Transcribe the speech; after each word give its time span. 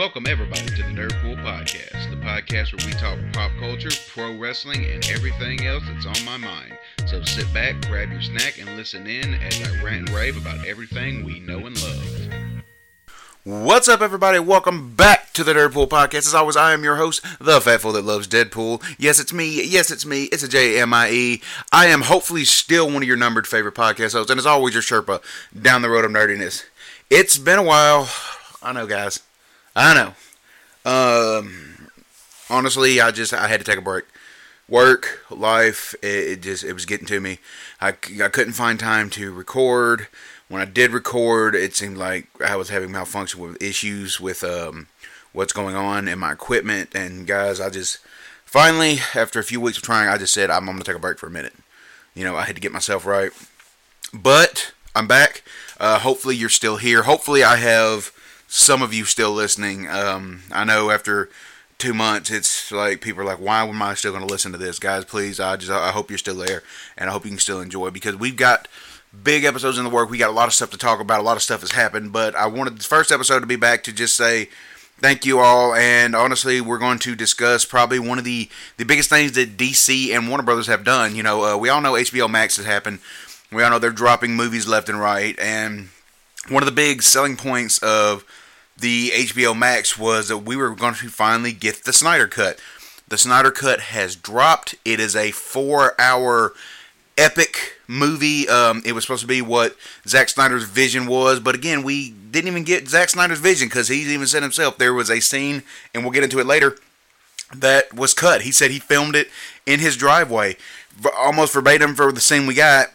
Welcome, 0.00 0.26
everybody, 0.26 0.64
to 0.64 0.76
the 0.76 0.94
Nerd 0.94 1.12
Pool 1.20 1.36
Podcast, 1.36 2.08
the 2.08 2.16
podcast 2.16 2.72
where 2.72 2.86
we 2.86 2.92
talk 2.94 3.18
pop 3.34 3.50
culture, 3.60 3.90
pro 4.08 4.34
wrestling, 4.34 4.86
and 4.86 5.06
everything 5.10 5.66
else 5.66 5.82
that's 5.86 6.06
on 6.06 6.24
my 6.24 6.38
mind. 6.38 6.78
So 7.04 7.22
sit 7.22 7.52
back, 7.52 7.78
grab 7.82 8.10
your 8.10 8.22
snack, 8.22 8.58
and 8.58 8.78
listen 8.78 9.06
in 9.06 9.34
as 9.34 9.60
I 9.60 9.84
rant 9.84 10.08
and 10.08 10.16
rave 10.16 10.38
about 10.38 10.66
everything 10.66 11.22
we 11.22 11.40
know 11.40 11.66
and 11.66 11.78
love. 11.82 12.32
What's 13.44 13.90
up, 13.90 14.00
everybody? 14.00 14.38
Welcome 14.38 14.94
back 14.94 15.34
to 15.34 15.44
the 15.44 15.52
Nerdpool 15.52 15.90
Podcast. 15.90 16.26
As 16.26 16.34
always, 16.34 16.56
I 16.56 16.72
am 16.72 16.82
your 16.82 16.96
host, 16.96 17.22
the 17.38 17.60
fat 17.60 17.82
fool 17.82 17.92
that 17.92 18.02
loves 18.06 18.26
Deadpool. 18.26 18.82
Yes, 18.98 19.20
it's 19.20 19.34
me. 19.34 19.62
Yes, 19.62 19.90
it's 19.90 20.06
me. 20.06 20.24
It's 20.32 20.42
a 20.42 20.48
J 20.48 20.80
M 20.80 20.94
I 20.94 21.10
E. 21.10 21.42
I 21.72 21.88
am 21.88 22.00
hopefully 22.00 22.46
still 22.46 22.86
one 22.86 23.02
of 23.02 23.06
your 23.06 23.18
numbered 23.18 23.46
favorite 23.46 23.74
podcast 23.74 24.14
hosts, 24.14 24.30
and 24.30 24.40
as 24.40 24.46
always, 24.46 24.72
your 24.72 24.82
Sherpa 24.82 25.20
down 25.60 25.82
the 25.82 25.90
road 25.90 26.06
of 26.06 26.10
nerdiness. 26.10 26.64
It's 27.10 27.36
been 27.36 27.58
a 27.58 27.62
while. 27.62 28.08
I 28.62 28.72
know, 28.72 28.86
guys. 28.86 29.20
I 29.74 29.94
know. 29.94 30.14
Um, 30.84 31.88
honestly, 32.48 33.00
I 33.00 33.10
just 33.10 33.32
I 33.32 33.48
had 33.48 33.60
to 33.60 33.64
take 33.64 33.78
a 33.78 33.82
break. 33.82 34.04
Work, 34.68 35.24
life, 35.30 35.94
it, 36.00 36.06
it 36.06 36.42
just 36.42 36.62
it 36.62 36.72
was 36.72 36.86
getting 36.86 37.06
to 37.08 37.20
me. 37.20 37.38
I, 37.80 37.88
I 37.88 38.28
couldn't 38.28 38.52
find 38.52 38.78
time 38.78 39.10
to 39.10 39.32
record. 39.32 40.06
When 40.48 40.62
I 40.62 40.64
did 40.64 40.92
record, 40.92 41.54
it 41.54 41.74
seemed 41.74 41.96
like 41.96 42.28
I 42.44 42.56
was 42.56 42.68
having 42.68 42.92
malfunction 42.92 43.40
with 43.40 43.60
issues 43.62 44.20
with 44.20 44.44
um, 44.44 44.86
what's 45.32 45.52
going 45.52 45.74
on 45.74 46.08
in 46.08 46.18
my 46.18 46.32
equipment. 46.32 46.90
And 46.94 47.26
guys, 47.26 47.60
I 47.60 47.70
just 47.70 47.98
finally, 48.44 48.98
after 49.14 49.40
a 49.40 49.44
few 49.44 49.60
weeks 49.60 49.78
of 49.78 49.82
trying, 49.82 50.08
I 50.08 50.18
just 50.18 50.34
said 50.34 50.50
I'm, 50.50 50.68
I'm 50.68 50.74
gonna 50.76 50.84
take 50.84 50.96
a 50.96 51.00
break 51.00 51.18
for 51.18 51.26
a 51.26 51.32
minute. 51.32 51.54
You 52.14 52.24
know, 52.24 52.36
I 52.36 52.44
had 52.44 52.54
to 52.56 52.60
get 52.60 52.72
myself 52.72 53.06
right. 53.06 53.32
But 54.12 54.72
I'm 54.94 55.06
back. 55.06 55.42
Uh, 55.78 55.98
hopefully, 55.98 56.36
you're 56.36 56.48
still 56.48 56.76
here. 56.76 57.04
Hopefully, 57.04 57.42
I 57.42 57.56
have 57.56 58.12
some 58.52 58.82
of 58.82 58.92
you 58.92 59.04
still 59.04 59.30
listening. 59.30 59.88
Um, 59.88 60.42
I 60.50 60.64
know 60.64 60.90
after 60.90 61.30
two 61.78 61.94
months, 61.94 62.30
it's 62.32 62.72
like 62.72 63.00
people 63.00 63.22
are 63.22 63.24
like, 63.24 63.38
"Why 63.38 63.64
am 63.64 63.80
I 63.80 63.94
still 63.94 64.10
going 64.10 64.26
to 64.26 64.30
listen 64.30 64.50
to 64.52 64.58
this, 64.58 64.80
guys?" 64.80 65.04
Please, 65.04 65.38
I 65.38 65.56
just 65.56 65.70
I 65.70 65.92
hope 65.92 66.10
you're 66.10 66.18
still 66.18 66.34
there, 66.34 66.64
and 66.98 67.08
I 67.08 67.12
hope 67.12 67.24
you 67.24 67.30
can 67.30 67.38
still 67.38 67.60
enjoy 67.60 67.90
because 67.90 68.16
we've 68.16 68.36
got 68.36 68.66
big 69.22 69.44
episodes 69.44 69.78
in 69.78 69.84
the 69.84 69.90
work. 69.90 70.10
We 70.10 70.18
got 70.18 70.30
a 70.30 70.32
lot 70.32 70.48
of 70.48 70.54
stuff 70.54 70.70
to 70.70 70.76
talk 70.76 71.00
about. 71.00 71.20
A 71.20 71.22
lot 71.22 71.36
of 71.36 71.44
stuff 71.44 71.60
has 71.60 71.70
happened, 71.70 72.12
but 72.12 72.34
I 72.34 72.48
wanted 72.48 72.76
the 72.76 72.82
first 72.82 73.12
episode 73.12 73.38
to 73.38 73.46
be 73.46 73.56
back 73.56 73.84
to 73.84 73.92
just 73.92 74.16
say 74.16 74.48
thank 74.98 75.24
you 75.24 75.38
all. 75.38 75.72
And 75.72 76.16
honestly, 76.16 76.60
we're 76.60 76.78
going 76.78 76.98
to 77.00 77.14
discuss 77.14 77.64
probably 77.64 78.00
one 78.00 78.18
of 78.18 78.24
the 78.24 78.48
the 78.78 78.84
biggest 78.84 79.10
things 79.10 79.32
that 79.32 79.56
DC 79.56 80.12
and 80.12 80.28
Warner 80.28 80.42
Brothers 80.42 80.66
have 80.66 80.82
done. 80.82 81.14
You 81.14 81.22
know, 81.22 81.44
uh, 81.44 81.56
we 81.56 81.68
all 81.68 81.80
know 81.80 81.92
HBO 81.92 82.28
Max 82.28 82.56
has 82.56 82.66
happened. 82.66 82.98
We 83.52 83.62
all 83.62 83.70
know 83.70 83.78
they're 83.78 83.92
dropping 83.92 84.34
movies 84.34 84.66
left 84.66 84.88
and 84.88 84.98
right, 84.98 85.38
and 85.38 85.90
one 86.48 86.64
of 86.64 86.66
the 86.66 86.72
big 86.72 87.02
selling 87.02 87.36
points 87.36 87.78
of 87.78 88.24
the 88.80 89.10
HBO 89.10 89.56
Max 89.56 89.98
was 89.98 90.28
that 90.28 90.38
we 90.38 90.56
were 90.56 90.74
going 90.74 90.94
to 90.94 91.08
finally 91.08 91.52
get 91.52 91.84
the 91.84 91.92
Snyder 91.92 92.26
Cut. 92.26 92.58
The 93.08 93.18
Snyder 93.18 93.50
Cut 93.50 93.80
has 93.80 94.16
dropped. 94.16 94.74
It 94.84 95.00
is 95.00 95.16
a 95.16 95.30
four-hour 95.32 96.52
epic 97.18 97.74
movie. 97.86 98.48
Um, 98.48 98.82
it 98.84 98.92
was 98.92 99.04
supposed 99.04 99.22
to 99.22 99.26
be 99.26 99.42
what 99.42 99.76
Zack 100.06 100.28
Snyder's 100.28 100.64
vision 100.64 101.06
was, 101.06 101.40
but 101.40 101.54
again, 101.54 101.82
we 101.82 102.10
didn't 102.10 102.48
even 102.48 102.64
get 102.64 102.88
Zack 102.88 103.10
Snyder's 103.10 103.40
vision 103.40 103.68
because 103.68 103.88
he 103.88 104.02
even 104.02 104.26
said 104.26 104.42
himself 104.42 104.78
there 104.78 104.94
was 104.94 105.10
a 105.10 105.20
scene, 105.20 105.62
and 105.92 106.02
we'll 106.02 106.12
get 106.12 106.24
into 106.24 106.38
it 106.38 106.46
later, 106.46 106.78
that 107.54 107.92
was 107.92 108.14
cut. 108.14 108.42
He 108.42 108.52
said 108.52 108.70
he 108.70 108.78
filmed 108.78 109.16
it 109.16 109.28
in 109.66 109.80
his 109.80 109.96
driveway, 109.96 110.56
almost 111.18 111.52
verbatim 111.52 111.94
for 111.94 112.12
the 112.12 112.20
scene 112.20 112.46
we 112.46 112.54
got. 112.54 112.88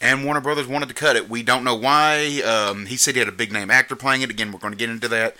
And 0.00 0.24
Warner 0.24 0.40
Brothers 0.40 0.68
wanted 0.68 0.88
to 0.88 0.94
cut 0.94 1.16
it. 1.16 1.28
We 1.28 1.42
don't 1.42 1.64
know 1.64 1.74
why. 1.74 2.40
Um, 2.42 2.86
he 2.86 2.96
said 2.96 3.14
he 3.14 3.18
had 3.18 3.28
a 3.28 3.32
big 3.32 3.52
name 3.52 3.70
actor 3.70 3.96
playing 3.96 4.22
it. 4.22 4.30
Again, 4.30 4.52
we're 4.52 4.60
going 4.60 4.72
to 4.72 4.78
get 4.78 4.90
into 4.90 5.08
that. 5.08 5.36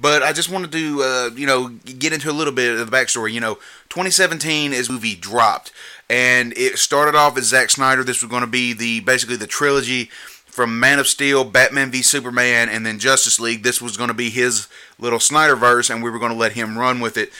But 0.00 0.22
I 0.22 0.32
just 0.32 0.50
wanted 0.50 0.72
to, 0.72 1.02
uh, 1.02 1.30
you 1.36 1.46
know, 1.46 1.68
get 1.68 2.12
into 2.12 2.30
a 2.30 2.32
little 2.32 2.54
bit 2.54 2.78
of 2.78 2.90
the 2.90 2.96
backstory. 2.96 3.32
You 3.32 3.40
know, 3.40 3.54
2017 3.90 4.72
is 4.72 4.88
movie 4.88 5.14
dropped, 5.14 5.72
and 6.08 6.54
it 6.56 6.78
started 6.78 7.14
off 7.14 7.36
as 7.36 7.44
Zack 7.44 7.70
Snyder. 7.70 8.02
This 8.02 8.22
was 8.22 8.30
going 8.30 8.40
to 8.40 8.46
be 8.46 8.72
the 8.72 9.00
basically 9.00 9.36
the 9.36 9.46
trilogy 9.46 10.06
from 10.46 10.80
Man 10.80 10.98
of 10.98 11.06
Steel, 11.06 11.44
Batman 11.44 11.90
v 11.90 12.02
Superman, 12.02 12.70
and 12.70 12.84
then 12.84 12.98
Justice 12.98 13.38
League. 13.38 13.62
This 13.62 13.82
was 13.82 13.98
going 13.98 14.08
to 14.08 14.14
be 14.14 14.30
his 14.30 14.68
little 14.98 15.18
Snyderverse, 15.18 15.90
and 15.90 16.02
we 16.02 16.10
were 16.10 16.18
going 16.18 16.32
to 16.32 16.38
let 16.38 16.52
him 16.52 16.78
run 16.78 17.00
with 17.00 17.18
it. 17.18 17.30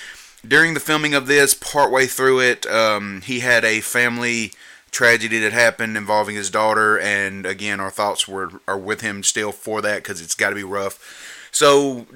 During 0.47 0.75
the 0.75 0.80
filming 0.80 1.14
of 1.14 1.26
this, 1.26 1.54
partway 1.54 2.06
through 2.06 2.41
it, 2.41 2.66
um, 2.66 3.22
he 3.22 3.41
had 3.41 3.64
a 3.64 3.80
family 3.80 4.53
tragedy 4.91 5.39
that 5.41 5.53
happened 5.53 5.97
involving 5.97 6.34
his 6.34 6.51
daughter, 6.51 6.99
and 6.99 7.47
again, 7.47 7.81
our 7.81 7.91
thoughts 7.91 8.27
were 8.27 8.51
are 8.67 8.78
with 8.78 9.01
him 9.01 9.23
still 9.23 9.53
for 9.53 9.81
that 9.83 10.03
because 10.03 10.21
it's 10.21 10.34
got 10.34 10.51
to 10.51 10.56
be 10.56 10.65
rough. 10.65 11.39
So 11.53 12.06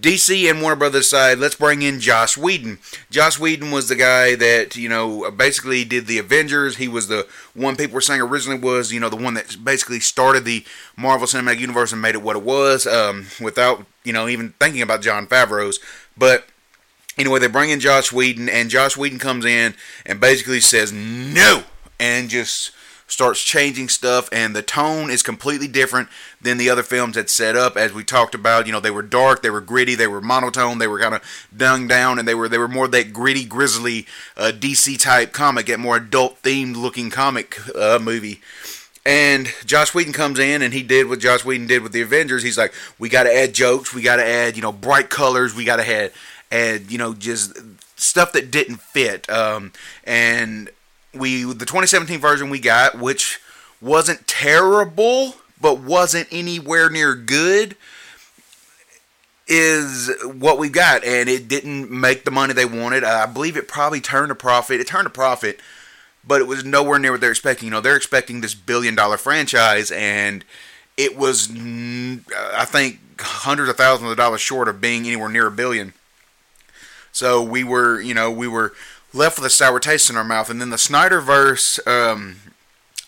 DC 0.00 0.48
and 0.48 0.60
Warner 0.60 0.76
Brothers 0.76 1.10
side, 1.10 1.38
let's 1.38 1.56
bring 1.56 1.82
in 1.82 1.98
Joss 1.98 2.36
Whedon. 2.36 2.78
Joss 3.10 3.38
Whedon 3.38 3.70
was 3.70 3.88
the 3.88 3.96
guy 3.96 4.34
that 4.36 4.76
you 4.76 4.88
know 4.88 5.30
basically 5.30 5.84
did 5.84 6.06
the 6.06 6.18
Avengers. 6.18 6.76
He 6.76 6.88
was 6.88 7.08
the 7.08 7.26
one 7.54 7.76
people 7.76 7.94
were 7.94 8.00
saying 8.00 8.20
originally 8.20 8.60
was 8.60 8.92
you 8.92 9.00
know 9.00 9.08
the 9.08 9.16
one 9.16 9.34
that 9.34 9.56
basically 9.64 10.00
started 10.00 10.44
the 10.44 10.64
Marvel 10.96 11.26
Cinematic 11.26 11.58
Universe 11.58 11.92
and 11.92 12.02
made 12.02 12.14
it 12.14 12.22
what 12.22 12.36
it 12.36 12.42
was 12.42 12.86
um, 12.86 13.26
without 13.40 13.84
you 14.04 14.12
know 14.12 14.28
even 14.28 14.54
thinking 14.60 14.82
about 14.82 15.02
Jon 15.02 15.26
Favreau's. 15.26 15.80
But 16.16 16.46
anyway, 17.18 17.40
they 17.40 17.48
bring 17.48 17.70
in 17.70 17.80
Joss 17.80 18.12
Whedon, 18.12 18.48
and 18.48 18.70
Joss 18.70 18.96
Whedon 18.96 19.18
comes 19.18 19.44
in 19.44 19.74
and 20.06 20.20
basically 20.20 20.60
says 20.60 20.92
no 20.92 21.64
and 21.98 22.28
just 22.28 22.72
starts 23.06 23.42
changing 23.42 23.88
stuff 23.88 24.28
and 24.32 24.56
the 24.56 24.62
tone 24.62 25.10
is 25.10 25.22
completely 25.22 25.68
different 25.68 26.08
than 26.40 26.56
the 26.56 26.70
other 26.70 26.82
films 26.82 27.14
that 27.16 27.28
set 27.28 27.54
up 27.54 27.76
as 27.76 27.92
we 27.92 28.02
talked 28.02 28.34
about 28.34 28.66
you 28.66 28.72
know 28.72 28.80
they 28.80 28.90
were 28.90 29.02
dark 29.02 29.42
they 29.42 29.50
were 29.50 29.60
gritty 29.60 29.94
they 29.94 30.06
were 30.06 30.22
monotone 30.22 30.78
they 30.78 30.86
were 30.86 30.98
kind 30.98 31.14
of 31.14 31.22
dung 31.54 31.86
down 31.86 32.18
and 32.18 32.26
they 32.26 32.34
were 32.34 32.48
they 32.48 32.58
were 32.58 32.66
more 32.66 32.88
that 32.88 33.12
gritty 33.12 33.44
grizzly 33.44 34.06
uh, 34.36 34.50
dc 34.54 34.98
type 34.98 35.32
comic 35.32 35.66
get 35.66 35.78
more 35.78 35.96
adult 35.96 36.40
themed 36.42 36.76
looking 36.76 37.10
comic 37.10 37.58
uh, 37.76 37.98
movie 38.00 38.40
and 39.06 39.52
Josh 39.66 39.94
Whedon 39.94 40.14
comes 40.14 40.38
in 40.38 40.62
and 40.62 40.72
he 40.72 40.82
did 40.82 41.08
what 41.08 41.18
Josh 41.18 41.44
Whedon 41.44 41.66
did 41.66 41.82
with 41.82 41.92
the 41.92 42.00
Avengers. 42.00 42.42
He's 42.42 42.56
like, 42.56 42.72
we 42.98 43.10
got 43.10 43.24
to 43.24 43.36
add 43.36 43.52
jokes, 43.52 43.92
we 43.92 44.00
got 44.00 44.16
to 44.16 44.24
add, 44.24 44.56
you 44.56 44.62
know, 44.62 44.72
bright 44.72 45.10
colors, 45.10 45.54
we 45.54 45.64
got 45.64 45.76
to 45.76 45.86
add, 45.86 46.12
add, 46.50 46.90
you 46.90 46.96
know, 46.96 47.12
just 47.12 47.54
stuff 47.96 48.32
that 48.32 48.50
didn't 48.50 48.80
fit. 48.80 49.28
Um, 49.28 49.72
and 50.04 50.70
we 51.16 51.44
the 51.44 51.66
2017 51.66 52.20
version 52.20 52.50
we 52.50 52.58
got, 52.58 52.98
which 52.98 53.40
wasn't 53.80 54.26
terrible, 54.26 55.34
but 55.60 55.80
wasn't 55.80 56.28
anywhere 56.30 56.90
near 56.90 57.14
good, 57.14 57.76
is 59.46 60.10
what 60.24 60.58
we 60.58 60.68
got, 60.68 61.04
and 61.04 61.28
it 61.28 61.48
didn't 61.48 61.90
make 61.90 62.24
the 62.24 62.30
money 62.30 62.54
they 62.54 62.64
wanted. 62.64 63.04
I 63.04 63.26
believe 63.26 63.56
it 63.56 63.68
probably 63.68 64.00
turned 64.00 64.32
a 64.32 64.34
profit. 64.34 64.80
It 64.80 64.86
turned 64.86 65.06
a 65.06 65.10
profit, 65.10 65.60
but 66.26 66.40
it 66.40 66.46
was 66.46 66.64
nowhere 66.64 66.98
near 66.98 67.12
what 67.12 67.20
they're 67.20 67.30
expecting. 67.30 67.66
You 67.66 67.72
know, 67.72 67.80
they're 67.80 67.96
expecting 67.96 68.40
this 68.40 68.54
billion 68.54 68.94
dollar 68.94 69.18
franchise, 69.18 69.90
and 69.90 70.44
it 70.96 71.16
was, 71.16 71.50
uh, 71.50 72.54
I 72.54 72.64
think, 72.64 73.00
hundreds 73.20 73.68
of 73.68 73.76
thousands 73.76 74.10
of 74.10 74.16
dollars 74.16 74.40
short 74.40 74.68
of 74.68 74.80
being 74.80 75.06
anywhere 75.06 75.28
near 75.28 75.46
a 75.46 75.50
billion. 75.50 75.92
So 77.12 77.42
we 77.42 77.62
were, 77.62 78.00
you 78.00 78.14
know, 78.14 78.30
we 78.30 78.48
were 78.48 78.72
left 79.14 79.38
with 79.38 79.46
a 79.46 79.50
sour 79.50 79.80
taste 79.80 80.10
in 80.10 80.16
our 80.16 80.24
mouth. 80.24 80.50
And 80.50 80.60
then 80.60 80.70
the 80.70 80.76
Snyderverse, 80.76 81.86
um, 81.86 82.36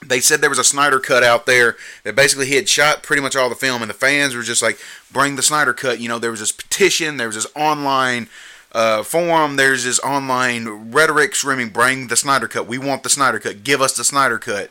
they 0.05 0.21
said 0.21 0.41
there 0.41 0.51
was 0.51 0.59
a 0.59 0.65
Snyder 0.65 1.01
cut 1.01 1.23
out 1.23 1.47
there 1.47 1.77
that 2.05 2.17
basically 2.17 2.47
he 2.47 2.55
had 2.55 2.69
shot 2.69 3.03
pretty 3.03 3.23
much 3.23 3.35
all 3.35 3.49
the 3.49 3.55
film, 3.55 3.83
and 3.83 3.91
the 3.91 3.95
fans 3.95 4.35
were 4.35 4.43
just 4.43 4.63
like, 4.63 4.79
"Bring 5.11 5.37
the 5.37 5.43
Snyder 5.43 5.73
cut." 5.73 6.01
You 6.01 6.09
know, 6.09 6.19
there 6.19 6.31
was 6.31 6.41
this 6.41 6.53
petition, 6.53 7.17
there 7.17 7.27
was 7.27 7.37
this 7.37 7.47
online 7.55 8.29
uh, 8.73 9.03
forum, 9.03 9.57
there's 9.57 9.85
this 9.85 9.99
online 10.01 10.93
rhetoric 10.93 11.35
screaming, 11.35 11.71
"Bring 11.71 12.09
the 12.09 12.17
Snyder 12.17 12.49
cut. 12.49 12.67
We 12.67 12.79
want 12.79 13.03
the 13.03 13.11
Snyder 13.11 13.39
cut. 13.39 13.65
Give 13.65 13.81
us 13.81 13.97
the 13.97 14.05
Snyder 14.05 14.39
cut." 14.39 14.71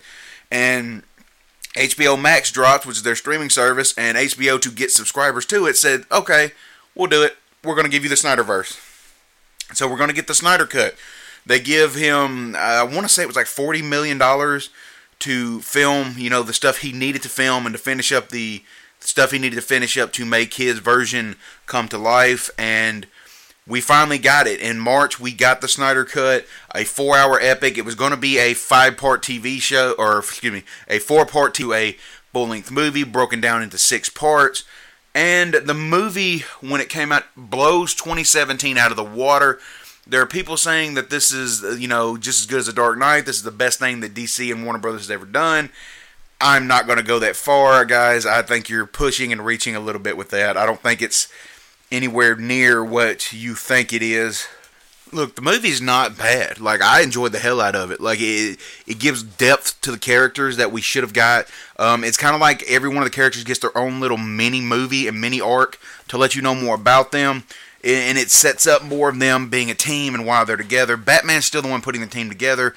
And 0.51 1.03
HBO 1.75 2.19
Max 2.19 2.51
dropped, 2.51 2.85
which 2.85 2.97
is 2.97 3.03
their 3.03 3.15
streaming 3.15 3.49
service, 3.49 3.93
and 3.97 4.17
HBO 4.17 4.61
to 4.61 4.71
get 4.71 4.91
subscribers 4.91 5.45
to 5.47 5.65
it 5.65 5.75
said, 5.75 6.05
"Okay, 6.11 6.51
we'll 6.93 7.07
do 7.07 7.23
it. 7.23 7.37
We're 7.63 7.75
going 7.75 7.85
to 7.85 7.91
give 7.91 8.03
you 8.03 8.09
the 8.09 8.15
Snyderverse." 8.15 8.79
So 9.73 9.87
we're 9.87 9.97
going 9.97 10.09
to 10.09 10.15
get 10.15 10.27
the 10.27 10.35
Snyder 10.35 10.67
cut. 10.67 10.95
They 11.45 11.59
give 11.59 11.95
him, 11.95 12.55
I 12.55 12.83
want 12.83 13.01
to 13.01 13.09
say 13.09 13.23
it 13.23 13.27
was 13.27 13.35
like 13.35 13.45
$40 13.45 13.83
million 13.83 14.19
to 15.19 15.61
film, 15.61 16.15
you 16.17 16.29
know, 16.29 16.43
the 16.43 16.53
stuff 16.53 16.79
he 16.79 16.91
needed 16.91 17.21
to 17.23 17.29
film 17.29 17.65
and 17.65 17.73
to 17.73 17.79
finish 17.79 18.11
up 18.11 18.29
the 18.29 18.63
stuff 18.99 19.31
he 19.31 19.39
needed 19.39 19.55
to 19.55 19.61
finish 19.61 19.97
up 19.97 20.11
to 20.13 20.25
make 20.25 20.55
his 20.55 20.79
version 20.79 21.35
come 21.65 21.87
to 21.89 21.97
life. 21.97 22.49
And 22.57 23.07
we 23.67 23.81
finally 23.81 24.17
got 24.17 24.47
it. 24.47 24.59
In 24.59 24.79
March, 24.79 25.19
we 25.19 25.31
got 25.33 25.61
the 25.61 25.67
Snyder 25.67 26.05
Cut, 26.05 26.45
a 26.73 26.83
four 26.83 27.17
hour 27.17 27.39
epic. 27.39 27.77
It 27.77 27.85
was 27.85 27.95
going 27.95 28.11
to 28.11 28.17
be 28.17 28.37
a 28.37 28.53
five 28.53 28.97
part 28.97 29.21
TV 29.21 29.59
show, 29.59 29.93
or 29.97 30.19
excuse 30.19 30.53
me, 30.53 30.63
a 30.87 30.99
four 30.99 31.25
part 31.25 31.53
to 31.55 31.73
a 31.73 31.97
full 32.33 32.47
length 32.47 32.71
movie 32.71 33.03
broken 33.03 33.39
down 33.41 33.63
into 33.63 33.77
six 33.77 34.09
parts. 34.09 34.63
And 35.13 35.53
the 35.53 35.73
movie, 35.73 36.43
when 36.59 36.81
it 36.81 36.89
came 36.89 37.11
out, 37.11 37.23
blows 37.37 37.95
2017 37.95 38.77
out 38.77 38.91
of 38.91 38.97
the 38.97 39.03
water. 39.03 39.59
There 40.07 40.21
are 40.21 40.27
people 40.27 40.55
saying 40.55 40.93
that 40.93 41.09
this 41.09 41.31
is, 41.31 41.79
you 41.79 41.87
know, 41.87 42.15
just 42.15 42.41
as 42.41 42.45
good 42.45 42.59
as 42.59 42.65
The 42.67 42.73
Dark 42.73 42.97
Knight. 42.97 43.25
This 43.25 43.37
is 43.37 43.43
the 43.43 43.51
best 43.51 43.79
thing 43.79 44.01
that 44.01 44.13
DC 44.13 44.51
and 44.51 44.63
Warner 44.63 44.79
Brothers 44.79 45.01
has 45.01 45.11
ever 45.11 45.25
done. 45.25 45.71
I'm 46.39 46.67
not 46.67 46.85
going 46.85 46.97
to 46.99 47.03
go 47.03 47.17
that 47.19 47.35
far, 47.35 47.85
guys. 47.85 48.25
I 48.25 48.41
think 48.41 48.69
you're 48.69 48.85
pushing 48.85 49.31
and 49.31 49.43
reaching 49.43 49.75
a 49.75 49.79
little 49.79 50.01
bit 50.01 50.17
with 50.17 50.29
that. 50.29 50.57
I 50.57 50.65
don't 50.65 50.79
think 50.79 51.01
it's 51.01 51.27
anywhere 51.91 52.35
near 52.35 52.83
what 52.83 53.33
you 53.33 53.55
think 53.55 53.93
it 53.93 54.01
is. 54.01 54.47
Look, 55.11 55.35
the 55.35 55.41
movie's 55.41 55.81
not 55.81 56.17
bad. 56.17 56.59
Like 56.59 56.81
I 56.81 57.01
enjoyed 57.01 57.31
the 57.31 57.39
hell 57.39 57.61
out 57.61 57.75
of 57.75 57.91
it. 57.91 58.01
Like 58.01 58.19
it, 58.19 58.59
it 58.85 58.99
gives 58.99 59.23
depth 59.23 59.79
to 59.81 59.91
the 59.91 59.97
characters 59.97 60.57
that 60.57 60.71
we 60.71 60.81
should 60.81 61.03
have 61.03 61.13
got. 61.13 61.47
Um, 61.79 62.03
it's 62.03 62.17
kind 62.17 62.35
of 62.35 62.41
like 62.41 62.63
every 62.63 62.89
one 62.89 62.97
of 62.97 63.05
the 63.05 63.15
characters 63.15 63.43
gets 63.43 63.59
their 63.59 63.75
own 63.77 63.99
little 63.99 64.17
mini 64.17 64.61
movie 64.61 65.07
and 65.07 65.21
mini 65.21 65.39
arc 65.39 65.79
to 66.09 66.17
let 66.17 66.35
you 66.35 66.41
know 66.41 66.55
more 66.55 66.75
about 66.75 67.11
them, 67.11 67.43
and 67.85 68.17
it 68.17 68.31
sets 68.31 68.65
up 68.65 68.83
more 68.83 69.09
of 69.09 69.19
them 69.19 69.49
being 69.49 69.69
a 69.69 69.75
team 69.75 70.15
and 70.15 70.25
why 70.25 70.43
they're 70.43 70.57
together. 70.57 70.97
Batman's 70.97 71.45
still 71.45 71.61
the 71.61 71.67
one 71.67 71.81
putting 71.81 72.01
the 72.01 72.07
team 72.07 72.29
together. 72.29 72.75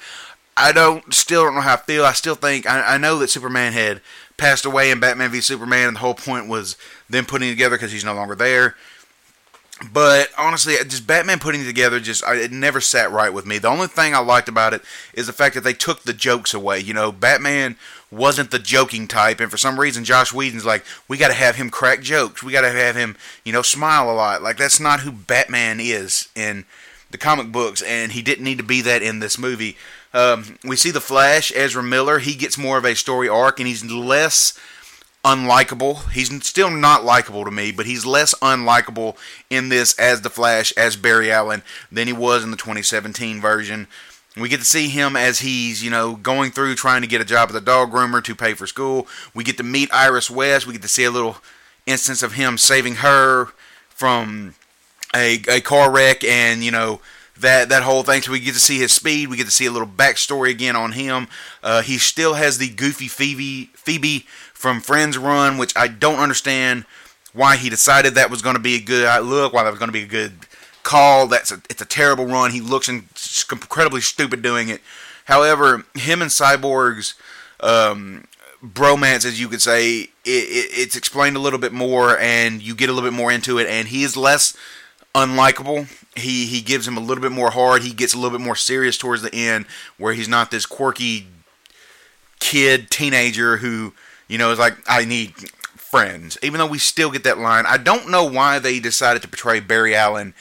I 0.55 0.71
don't 0.71 1.13
still 1.13 1.43
don't 1.43 1.55
know 1.55 1.61
how 1.61 1.75
I 1.75 1.77
feel. 1.77 2.05
I 2.05 2.13
still 2.13 2.35
think 2.35 2.67
I, 2.67 2.95
I 2.95 2.97
know 2.97 3.17
that 3.19 3.29
Superman 3.29 3.73
had 3.73 4.01
passed 4.37 4.65
away 4.65 4.91
in 4.91 4.99
Batman 4.99 5.31
v 5.31 5.41
Superman, 5.41 5.87
and 5.87 5.95
the 5.95 6.01
whole 6.01 6.13
point 6.13 6.47
was 6.47 6.77
them 7.09 7.25
putting 7.25 7.49
together 7.49 7.75
because 7.75 7.91
he's 7.91 8.05
no 8.05 8.13
longer 8.13 8.35
there. 8.35 8.75
But 9.93 10.29
honestly, 10.37 10.75
just 10.87 11.07
Batman 11.07 11.39
putting 11.39 11.63
together 11.63 11.99
just 12.01 12.23
it 12.27 12.51
never 12.51 12.81
sat 12.81 13.11
right 13.11 13.33
with 13.33 13.45
me. 13.45 13.59
The 13.59 13.69
only 13.69 13.87
thing 13.87 14.13
I 14.13 14.19
liked 14.19 14.49
about 14.49 14.73
it 14.73 14.81
is 15.13 15.27
the 15.27 15.33
fact 15.33 15.55
that 15.55 15.63
they 15.63 15.73
took 15.73 16.03
the 16.03 16.13
jokes 16.13 16.53
away. 16.53 16.79
You 16.79 16.93
know, 16.93 17.13
Batman 17.13 17.77
wasn't 18.11 18.51
the 18.51 18.59
joking 18.59 19.07
type, 19.07 19.39
and 19.39 19.49
for 19.49 19.57
some 19.57 19.79
reason, 19.79 20.03
Josh 20.03 20.33
Whedon's 20.33 20.65
like, 20.65 20.83
we 21.07 21.17
got 21.17 21.29
to 21.29 21.33
have 21.33 21.55
him 21.55 21.69
crack 21.69 22.01
jokes. 22.01 22.43
We 22.43 22.51
got 22.51 22.61
to 22.61 22.71
have 22.71 22.95
him, 22.95 23.15
you 23.45 23.53
know, 23.53 23.61
smile 23.61 24.11
a 24.11 24.13
lot. 24.13 24.41
Like 24.41 24.57
that's 24.57 24.81
not 24.81 25.01
who 25.01 25.11
Batman 25.11 25.79
is 25.79 26.27
in 26.35 26.65
the 27.11 27.17
comic 27.17 27.51
books, 27.51 27.81
and 27.81 28.11
he 28.11 28.21
didn't 28.21 28.43
need 28.43 28.57
to 28.57 28.63
be 28.63 28.81
that 28.81 29.01
in 29.01 29.19
this 29.19 29.39
movie. 29.39 29.77
Um, 30.13 30.57
we 30.63 30.75
see 30.75 30.91
the 30.91 30.99
Flash, 30.99 31.53
Ezra 31.55 31.83
Miller. 31.83 32.19
He 32.19 32.35
gets 32.35 32.57
more 32.57 32.77
of 32.77 32.85
a 32.85 32.95
story 32.95 33.29
arc, 33.29 33.59
and 33.59 33.67
he's 33.67 33.85
less 33.85 34.59
unlikable. 35.23 36.09
He's 36.11 36.29
still 36.45 36.69
not 36.69 37.03
likable 37.03 37.45
to 37.45 37.51
me, 37.51 37.71
but 37.71 37.85
he's 37.85 38.05
less 38.05 38.33
unlikable 38.35 39.17
in 39.49 39.69
this 39.69 39.97
as 39.99 40.21
the 40.21 40.29
Flash, 40.29 40.71
as 40.73 40.95
Barry 40.95 41.31
Allen, 41.31 41.63
than 41.91 42.07
he 42.07 42.13
was 42.13 42.43
in 42.43 42.51
the 42.51 42.57
2017 42.57 43.41
version. 43.41 43.87
We 44.37 44.47
get 44.47 44.59
to 44.59 44.65
see 44.65 44.89
him 44.89 45.15
as 45.15 45.39
he's, 45.39 45.83
you 45.83 45.89
know, 45.89 46.15
going 46.15 46.51
through 46.51 46.75
trying 46.75 47.01
to 47.01 47.07
get 47.07 47.19
a 47.19 47.25
job 47.25 47.49
at 47.49 47.53
the 47.53 47.61
dog 47.61 47.91
groomer 47.91 48.23
to 48.23 48.35
pay 48.35 48.53
for 48.53 48.67
school. 48.67 49.07
We 49.33 49.43
get 49.43 49.57
to 49.57 49.63
meet 49.63 49.93
Iris 49.93 50.29
West. 50.29 50.65
We 50.65 50.73
get 50.73 50.83
to 50.83 50.87
see 50.87 51.03
a 51.03 51.11
little 51.11 51.37
instance 51.85 52.23
of 52.23 52.33
him 52.33 52.57
saving 52.57 52.95
her 52.95 53.47
from 53.89 54.55
a, 55.15 55.41
a 55.49 55.61
car 55.61 55.91
wreck 55.91 56.23
and, 56.23 56.63
you 56.63 56.71
know, 56.71 57.01
that 57.39 57.69
that 57.69 57.83
whole 57.83 58.03
thing. 58.03 58.21
So 58.21 58.31
we 58.31 58.39
get 58.39 58.53
to 58.53 58.59
see 58.59 58.79
his 58.79 58.93
speed. 58.93 59.29
We 59.29 59.37
get 59.37 59.45
to 59.45 59.51
see 59.51 59.65
a 59.65 59.71
little 59.71 59.87
backstory 59.87 60.51
again 60.51 60.75
on 60.75 60.91
him. 60.91 61.27
Uh, 61.63 61.81
he 61.81 61.97
still 61.97 62.35
has 62.35 62.57
the 62.57 62.69
goofy 62.69 63.07
Phoebe 63.07 63.71
Phoebe 63.89 64.27
from 64.53 64.81
Friends 64.81 65.17
run, 65.17 65.57
which 65.57 65.73
I 65.75 65.87
don't 65.87 66.19
understand 66.19 66.85
why 67.33 67.55
he 67.55 67.71
decided 67.71 68.13
that 68.13 68.29
was 68.29 68.43
going 68.43 68.55
to 68.55 68.61
be 68.61 68.75
a 68.75 68.79
good 68.79 69.23
look, 69.23 69.51
why 69.51 69.63
that 69.63 69.71
was 69.71 69.79
going 69.79 69.89
to 69.89 69.93
be 69.93 70.03
a 70.03 70.07
good 70.07 70.33
call. 70.83 71.25
That's 71.25 71.51
a, 71.51 71.59
it's 71.71 71.81
a 71.81 71.85
terrible 71.85 72.27
run. 72.27 72.51
He 72.51 72.61
looks 72.61 72.87
incredibly 72.87 74.01
stupid 74.01 74.43
doing 74.43 74.69
it. 74.69 74.81
However, 75.25 75.85
him 75.95 76.21
and 76.21 76.29
Cyborg's 76.29 77.15
um, 77.61 78.25
bromance, 78.63 79.25
as 79.25 79.39
you 79.39 79.47
could 79.47 79.61
say, 79.61 80.01
it, 80.01 80.09
it, 80.25 80.69
it's 80.71 80.95
explained 80.95 81.35
a 81.35 81.39
little 81.39 81.59
bit 81.59 81.73
more, 81.73 82.15
and 82.19 82.61
you 82.61 82.75
get 82.75 82.89
a 82.89 82.93
little 82.93 83.09
bit 83.09 83.17
more 83.17 83.31
into 83.31 83.57
it. 83.57 83.65
And 83.65 83.87
he 83.87 84.03
is 84.03 84.15
less 84.15 84.55
unlikable. 85.15 85.87
He 86.15 86.45
he 86.45 86.61
gives 86.61 86.87
him 86.87 86.95
a 86.95 87.01
little 87.01 87.23
bit 87.23 87.31
more 87.31 87.49
hard. 87.49 87.81
He 87.81 87.93
gets 87.93 88.13
a 88.13 88.17
little 88.17 88.37
bit 88.37 88.45
more 88.45 88.55
serious 88.55 88.99
towards 88.99 89.23
the 89.23 89.33
end, 89.33 89.65
where 89.97 90.13
he's 90.13 90.27
not 90.27 90.51
this 90.51 90.67
quirky 90.67 91.25
kid 92.39 92.89
teenager 92.89 93.57
who 93.57 93.93
you 94.27 94.37
know 94.37 94.51
is 94.51 94.59
like 94.59 94.77
I 94.87 95.05
need 95.05 95.33
friends. 95.75 96.37
Even 96.43 96.59
though 96.59 96.67
we 96.67 96.79
still 96.79 97.11
get 97.11 97.23
that 97.23 97.37
line, 97.39 97.65
I 97.67 97.77
don't 97.77 98.09
know 98.09 98.23
why 98.23 98.59
they 98.59 98.79
decided 98.79 99.21
to 99.23 99.27
portray 99.27 99.59
Barry 99.59 99.95
Allen 99.95 100.33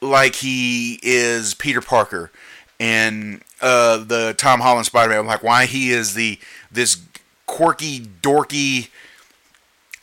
like 0.00 0.36
he 0.36 0.98
is 1.02 1.54
Peter 1.54 1.80
Parker 1.80 2.30
and 2.78 3.42
uh, 3.60 3.98
the 3.98 4.34
Tom 4.36 4.60
Holland 4.60 4.86
Spider-Man. 4.86 5.26
Like 5.26 5.42
why 5.42 5.66
he 5.66 5.90
is 5.90 6.14
the 6.14 6.38
this 6.70 7.02
quirky, 7.46 8.00
dorky 8.00 8.88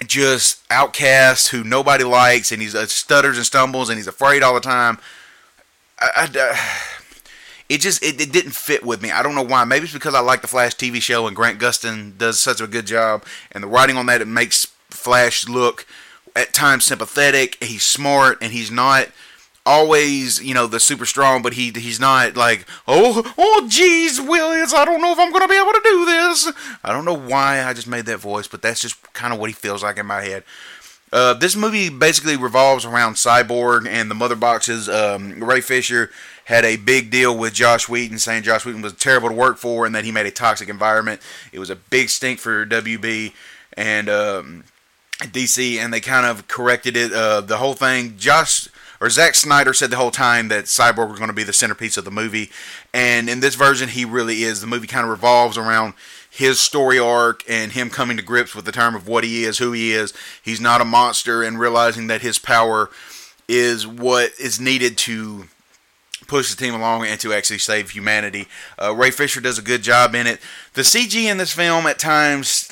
just 0.05 0.63
outcast 0.69 1.49
who 1.49 1.63
nobody 1.63 2.03
likes, 2.03 2.51
and 2.51 2.61
he 2.61 2.67
uh, 2.75 2.85
stutters 2.85 3.37
and 3.37 3.45
stumbles, 3.45 3.89
and 3.89 3.97
he's 3.97 4.07
afraid 4.07 4.43
all 4.43 4.53
the 4.53 4.59
time. 4.59 4.97
I, 5.99 6.27
I, 6.33 6.39
uh, 6.39 6.57
it 7.71 7.79
just 7.79 8.03
it, 8.03 8.19
it, 8.19 8.33
didn't 8.33 8.51
fit 8.51 8.85
with 8.85 9.01
me. 9.01 9.11
I 9.11 9.23
don't 9.23 9.33
know 9.33 9.41
why. 9.41 9.63
Maybe 9.63 9.85
it's 9.85 9.93
because 9.93 10.13
I 10.13 10.19
like 10.19 10.41
the 10.41 10.47
Flash 10.47 10.75
TV 10.75 11.01
show, 11.01 11.25
and 11.25 11.35
Grant 11.35 11.57
Gustin 11.57 12.17
does 12.17 12.37
such 12.37 12.59
a 12.59 12.67
good 12.67 12.85
job, 12.85 13.23
and 13.53 13.63
the 13.63 13.67
writing 13.67 13.95
on 13.95 14.07
that 14.07 14.19
it 14.19 14.27
makes 14.27 14.65
Flash 14.89 15.47
look 15.47 15.85
at 16.35 16.53
times 16.53 16.83
sympathetic. 16.83 17.63
He's 17.63 17.83
smart, 17.83 18.39
and 18.41 18.51
he's 18.51 18.69
not 18.69 19.07
always, 19.65 20.43
you 20.43 20.53
know, 20.53 20.67
the 20.67 20.81
super 20.81 21.05
strong, 21.05 21.41
but 21.41 21.53
he 21.53 21.71
he's 21.71 21.99
not 21.99 22.35
like, 22.35 22.65
oh, 22.89 23.33
oh, 23.37 23.67
geez, 23.69 24.19
Williams, 24.19 24.73
I 24.73 24.83
don't 24.83 25.01
know 25.01 25.13
if 25.13 25.19
I'm 25.19 25.31
gonna 25.31 25.47
be 25.47 25.55
able 25.55 25.71
to 25.71 25.81
do 25.81 26.05
this. 26.05 26.51
I 26.83 26.91
don't 26.91 27.05
know 27.05 27.17
why 27.17 27.63
I 27.63 27.73
just 27.73 27.87
made 27.87 28.05
that 28.07 28.17
voice, 28.17 28.49
but 28.49 28.61
that's 28.61 28.81
just 28.81 29.01
kind 29.13 29.33
of 29.33 29.39
what 29.39 29.49
he 29.49 29.53
feels 29.53 29.81
like 29.81 29.97
in 29.97 30.05
my 30.05 30.21
head. 30.23 30.43
Uh, 31.11 31.33
this 31.33 31.55
movie 31.55 31.89
basically 31.89 32.37
revolves 32.37 32.85
around 32.85 33.15
Cyborg 33.15 33.87
and 33.87 34.09
the 34.09 34.15
mother 34.15 34.35
boxes. 34.35 34.87
Um, 34.87 35.43
Ray 35.43 35.61
Fisher 35.61 36.09
had 36.45 36.63
a 36.63 36.77
big 36.77 37.11
deal 37.11 37.37
with 37.37 37.53
Josh 37.53 37.89
Whedon, 37.89 38.17
saying 38.17 38.43
Josh 38.43 38.65
Whedon 38.65 38.81
was 38.81 38.93
terrible 38.93 39.29
to 39.29 39.35
work 39.35 39.57
for 39.57 39.85
and 39.85 39.93
that 39.93 40.05
he 40.05 40.11
made 40.11 40.25
a 40.25 40.31
toxic 40.31 40.69
environment. 40.69 41.21
It 41.51 41.59
was 41.59 41.69
a 41.69 41.75
big 41.75 42.09
stink 42.09 42.39
for 42.39 42.65
WB 42.65 43.33
and 43.77 44.09
um, 44.09 44.63
DC, 45.19 45.77
and 45.77 45.93
they 45.93 45.99
kind 45.99 46.25
of 46.25 46.47
corrected 46.47 46.95
it. 46.95 47.11
Uh, 47.13 47.41
the 47.41 47.57
whole 47.57 47.73
thing, 47.73 48.15
Josh 48.17 48.69
or 48.99 49.09
Zack 49.09 49.35
Snyder 49.35 49.73
said 49.73 49.89
the 49.89 49.97
whole 49.97 50.11
time 50.11 50.47
that 50.49 50.65
Cyborg 50.65 51.09
was 51.09 51.19
going 51.19 51.29
to 51.29 51.35
be 51.35 51.43
the 51.43 51.53
centerpiece 51.53 51.97
of 51.97 52.05
the 52.05 52.11
movie, 52.11 52.51
and 52.93 53.29
in 53.29 53.39
this 53.39 53.55
version, 53.55 53.89
he 53.89 54.05
really 54.05 54.43
is. 54.43 54.61
The 54.61 54.67
movie 54.67 54.87
kind 54.87 55.03
of 55.03 55.09
revolves 55.09 55.57
around 55.57 55.93
his 56.33 56.61
story 56.61 56.97
arc 56.97 57.43
and 57.47 57.73
him 57.73 57.89
coming 57.89 58.15
to 58.15 58.23
grips 58.23 58.55
with 58.55 58.63
the 58.63 58.71
term 58.71 58.95
of 58.95 59.05
what 59.05 59.25
he 59.25 59.43
is, 59.43 59.57
who 59.57 59.73
he 59.73 59.91
is. 59.91 60.13
He's 60.41 60.61
not 60.61 60.79
a 60.79 60.85
monster, 60.85 61.43
and 61.43 61.59
realizing 61.59 62.07
that 62.07 62.21
his 62.21 62.39
power 62.39 62.89
is 63.49 63.85
what 63.85 64.31
is 64.39 64.57
needed 64.57 64.97
to 64.97 65.49
push 66.27 66.49
the 66.49 66.55
team 66.55 66.73
along 66.73 67.05
and 67.05 67.19
to 67.19 67.33
actually 67.33 67.57
save 67.57 67.89
humanity. 67.89 68.47
Uh, 68.81 68.95
Ray 68.95 69.11
Fisher 69.11 69.41
does 69.41 69.59
a 69.59 69.61
good 69.61 69.83
job 69.83 70.15
in 70.15 70.25
it. 70.25 70.39
The 70.73 70.83
CG 70.83 71.21
in 71.21 71.37
this 71.37 71.51
film 71.51 71.85
at 71.85 71.99
times 71.99 72.71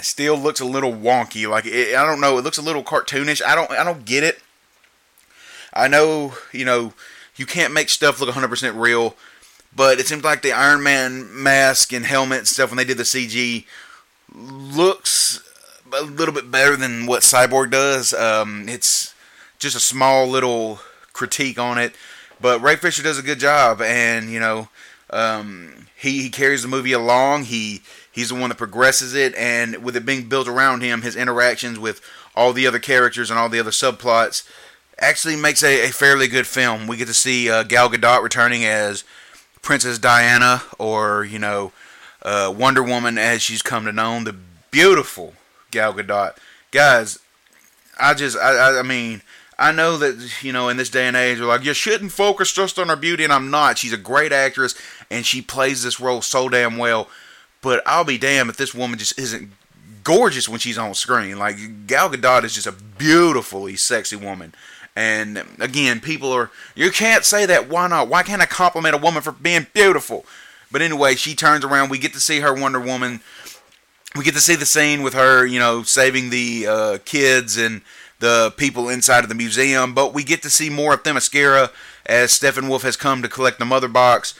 still 0.00 0.36
looks 0.36 0.58
a 0.58 0.64
little 0.64 0.92
wonky. 0.92 1.48
Like 1.48 1.66
it, 1.66 1.94
I 1.94 2.04
don't 2.04 2.20
know, 2.20 2.36
it 2.36 2.42
looks 2.42 2.58
a 2.58 2.62
little 2.62 2.82
cartoonish. 2.82 3.40
I 3.42 3.54
don't 3.54 3.70
I 3.70 3.84
don't 3.84 4.04
get 4.04 4.24
it. 4.24 4.40
I 5.72 5.86
know, 5.86 6.34
you 6.52 6.64
know, 6.64 6.94
you 7.36 7.46
can't 7.46 7.72
make 7.72 7.90
stuff 7.90 8.20
look 8.20 8.34
100% 8.34 8.80
real, 8.80 9.14
but 9.76 10.00
it 10.00 10.06
seems 10.06 10.24
like 10.24 10.42
the 10.42 10.52
Iron 10.52 10.82
Man 10.82 11.28
mask 11.30 11.92
and 11.92 12.04
helmet 12.04 12.38
and 12.38 12.48
stuff 12.48 12.70
when 12.70 12.78
they 12.78 12.84
did 12.84 12.96
the 12.96 13.04
CG 13.04 13.66
looks 14.34 15.42
a 15.92 16.02
little 16.02 16.34
bit 16.34 16.50
better 16.50 16.76
than 16.76 17.06
what 17.06 17.22
Cyborg 17.22 17.70
does. 17.70 18.12
Um, 18.12 18.68
it's 18.68 19.14
just 19.58 19.76
a 19.76 19.80
small 19.80 20.26
little 20.26 20.80
critique 21.12 21.58
on 21.58 21.78
it, 21.78 21.94
but 22.40 22.60
Ray 22.60 22.76
Fisher 22.76 23.02
does 23.02 23.18
a 23.18 23.22
good 23.22 23.38
job, 23.38 23.80
and 23.80 24.30
you 24.30 24.40
know, 24.40 24.68
um, 25.10 25.86
he, 25.96 26.22
he 26.22 26.30
carries 26.30 26.62
the 26.62 26.68
movie 26.68 26.92
along. 26.92 27.44
He 27.44 27.82
he's 28.10 28.30
the 28.30 28.34
one 28.34 28.48
that 28.48 28.58
progresses 28.58 29.14
it, 29.14 29.34
and 29.34 29.84
with 29.84 29.96
it 29.96 30.06
being 30.06 30.28
built 30.28 30.48
around 30.48 30.82
him, 30.82 31.02
his 31.02 31.16
interactions 31.16 31.78
with 31.78 32.00
all 32.34 32.52
the 32.52 32.66
other 32.66 32.78
characters 32.78 33.30
and 33.30 33.38
all 33.38 33.48
the 33.48 33.60
other 33.60 33.70
subplots 33.70 34.48
actually 34.98 35.36
makes 35.36 35.62
a, 35.62 35.88
a 35.88 35.92
fairly 35.92 36.26
good 36.28 36.46
film. 36.46 36.86
We 36.86 36.96
get 36.96 37.08
to 37.08 37.14
see 37.14 37.50
uh, 37.50 37.62
Gal 37.62 37.90
Gadot 37.90 38.22
returning 38.22 38.64
as 38.64 39.04
Princess 39.66 39.98
Diana, 39.98 40.62
or 40.78 41.24
you 41.24 41.40
know, 41.40 41.72
uh, 42.22 42.54
Wonder 42.56 42.84
Woman 42.84 43.18
as 43.18 43.42
she's 43.42 43.62
come 43.62 43.84
to 43.84 43.90
know, 43.90 44.22
the 44.22 44.36
beautiful 44.70 45.34
Gal 45.72 45.92
Gadot. 45.92 46.36
Guys, 46.70 47.18
I 47.98 48.14
just, 48.14 48.38
I, 48.38 48.78
I, 48.78 48.82
mean, 48.82 49.22
I 49.58 49.72
know 49.72 49.96
that 49.96 50.44
you 50.44 50.52
know 50.52 50.68
in 50.68 50.76
this 50.76 50.88
day 50.88 51.08
and 51.08 51.16
age, 51.16 51.40
we're 51.40 51.46
like 51.46 51.64
you 51.64 51.74
shouldn't 51.74 52.12
focus 52.12 52.52
just 52.52 52.78
on 52.78 52.90
her 52.90 52.94
beauty, 52.94 53.24
and 53.24 53.32
I'm 53.32 53.50
not. 53.50 53.76
She's 53.76 53.92
a 53.92 53.96
great 53.96 54.30
actress, 54.30 54.76
and 55.10 55.26
she 55.26 55.42
plays 55.42 55.82
this 55.82 55.98
role 55.98 56.22
so 56.22 56.48
damn 56.48 56.76
well. 56.76 57.08
But 57.60 57.82
I'll 57.86 58.04
be 58.04 58.18
damned 58.18 58.50
if 58.50 58.56
this 58.56 58.72
woman 58.72 59.00
just 59.00 59.18
isn't 59.18 59.50
gorgeous 60.04 60.48
when 60.48 60.60
she's 60.60 60.78
on 60.78 60.94
screen. 60.94 61.40
Like 61.40 61.88
Gal 61.88 62.08
Gadot 62.08 62.44
is 62.44 62.54
just 62.54 62.68
a 62.68 62.72
beautifully 62.72 63.74
sexy 63.74 64.14
woman. 64.14 64.54
And 64.96 65.44
again, 65.60 66.00
people 66.00 66.32
are, 66.32 66.50
you 66.74 66.90
can't 66.90 67.22
say 67.22 67.44
that. 67.44 67.68
Why 67.68 67.86
not? 67.86 68.08
Why 68.08 68.22
can't 68.22 68.40
I 68.40 68.46
compliment 68.46 68.94
a 68.94 68.98
woman 68.98 69.22
for 69.22 69.30
being 69.30 69.66
beautiful? 69.74 70.24
But 70.72 70.80
anyway, 70.80 71.14
she 71.16 71.34
turns 71.34 71.64
around. 71.64 71.90
We 71.90 71.98
get 71.98 72.14
to 72.14 72.20
see 72.20 72.40
her 72.40 72.54
Wonder 72.54 72.80
Woman. 72.80 73.20
We 74.16 74.24
get 74.24 74.34
to 74.34 74.40
see 74.40 74.56
the 74.56 74.64
scene 74.64 75.02
with 75.02 75.12
her, 75.12 75.44
you 75.44 75.58
know, 75.58 75.82
saving 75.82 76.30
the 76.30 76.66
uh, 76.66 76.98
kids 77.04 77.58
and 77.58 77.82
the 78.20 78.54
people 78.56 78.88
inside 78.88 79.22
of 79.22 79.28
the 79.28 79.34
museum. 79.34 79.92
But 79.92 80.14
we 80.14 80.24
get 80.24 80.42
to 80.42 80.50
see 80.50 80.70
more 80.70 80.94
of 80.94 81.02
Themyscira 81.02 81.70
as 82.06 82.30
Steppenwolf 82.30 82.80
has 82.80 82.96
come 82.96 83.20
to 83.20 83.28
collect 83.28 83.58
the 83.58 83.66
mother 83.66 83.88
box. 83.88 84.34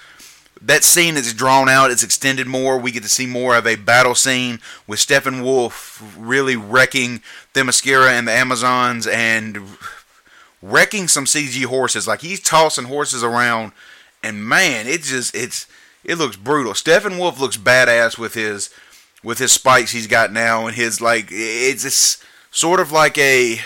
That 0.63 0.85
scene 0.85 1.19
is 1.19 1.35
drawn 1.35 1.69
out, 1.69 1.91
it's 1.91 2.03
extended 2.03 2.47
more. 2.47 2.79
We 2.79 2.91
get 2.91 3.03
to 3.03 3.11
see 3.11 3.27
more 3.27 3.55
of 3.55 3.67
a 3.67 3.77
battle 3.77 4.15
scene 4.15 4.61
with 4.87 5.01
Steppenwolf 5.01 6.15
really 6.17 6.57
wrecking 6.57 7.21
Themyscira 7.53 8.09
and 8.09 8.27
the 8.27 8.33
Amazons 8.33 9.07
and 9.07 9.59
wrecking 10.71 11.09
some 11.09 11.25
CG 11.25 11.65
horses. 11.65 12.07
Like 12.07 12.21
he's 12.21 12.41
tossing 12.41 12.87
horses 12.87 13.23
around, 13.23 13.73
and 14.23 14.47
man, 14.47 14.87
it 14.87 15.03
just 15.03 15.35
it's 15.35 15.67
it 16.05 16.17
looks 16.19 16.37
brutal. 16.37 16.73
Steppenwolf 16.73 17.39
looks 17.39 17.57
badass 17.57 18.19
with 18.19 18.35
his 18.35 18.71
with 19.23 19.39
his 19.39 19.53
spikes 19.53 19.93
he's 19.93 20.07
got 20.07 20.33
now, 20.33 20.67
and 20.67 20.77
his 20.77 21.01
like 21.01 21.29
it's, 21.31 21.85
it's 21.85 22.23
sort 22.51 22.81
of 22.81 22.93
like 22.93 23.19
a 23.19 23.55
it, 23.55 23.59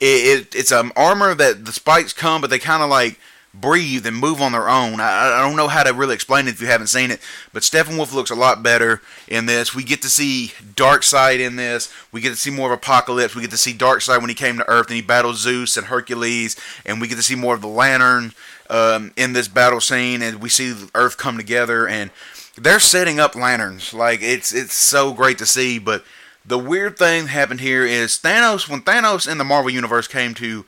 it 0.00 0.54
it's 0.54 0.72
an 0.72 0.92
armor 0.96 1.34
that 1.34 1.64
the 1.64 1.72
spikes 1.72 2.12
come, 2.12 2.40
but 2.40 2.50
they 2.50 2.58
kind 2.58 2.82
of 2.82 2.90
like 2.90 3.18
breathe 3.52 4.06
and 4.06 4.16
move 4.16 4.40
on 4.40 4.52
their 4.52 4.68
own. 4.68 5.00
I, 5.00 5.38
I 5.38 5.40
don't 5.40 5.56
know 5.56 5.68
how 5.68 5.82
to 5.82 5.92
really 5.92 6.14
explain 6.14 6.46
it 6.46 6.54
if 6.54 6.60
you 6.60 6.68
haven't 6.68 6.86
seen 6.86 7.10
it, 7.10 7.20
but 7.52 7.62
Steppenwolf 7.62 8.14
looks 8.14 8.30
a 8.30 8.34
lot 8.34 8.62
better 8.62 9.02
in 9.26 9.46
this. 9.46 9.74
We 9.74 9.82
get 9.82 10.02
to 10.02 10.08
see 10.08 10.52
Darkseid 10.74 11.40
in 11.40 11.56
this. 11.56 11.92
We 12.12 12.20
get 12.20 12.30
to 12.30 12.36
see 12.36 12.50
more 12.50 12.72
of 12.72 12.78
Apocalypse. 12.78 13.34
We 13.34 13.42
get 13.42 13.50
to 13.50 13.56
see 13.56 13.72
Darkseid 13.72 14.20
when 14.20 14.28
he 14.28 14.34
came 14.34 14.56
to 14.58 14.68
Earth 14.68 14.86
and 14.86 14.96
he 14.96 15.02
battled 15.02 15.36
Zeus 15.36 15.76
and 15.76 15.86
Hercules, 15.86 16.56
and 16.86 17.00
we 17.00 17.08
get 17.08 17.16
to 17.16 17.22
see 17.22 17.34
more 17.34 17.54
of 17.54 17.60
the 17.60 17.66
Lantern 17.66 18.32
um, 18.68 19.12
in 19.16 19.32
this 19.32 19.48
battle 19.48 19.80
scene, 19.80 20.22
and 20.22 20.40
we 20.40 20.48
see 20.48 20.74
Earth 20.94 21.16
come 21.18 21.36
together 21.36 21.88
and 21.88 22.10
they're 22.56 22.80
setting 22.80 23.18
up 23.18 23.34
lanterns. 23.34 23.92
Like 23.92 24.20
it's 24.22 24.52
it's 24.52 24.74
so 24.74 25.12
great 25.12 25.38
to 25.38 25.46
see, 25.46 25.78
but 25.78 26.04
the 26.44 26.58
weird 26.58 26.96
thing 26.96 27.26
happened 27.26 27.60
here 27.60 27.84
is 27.84 28.18
Thanos 28.18 28.68
when 28.68 28.82
Thanos 28.82 29.30
in 29.30 29.38
the 29.38 29.44
Marvel 29.44 29.70
universe 29.70 30.06
came 30.06 30.34
to 30.34 30.64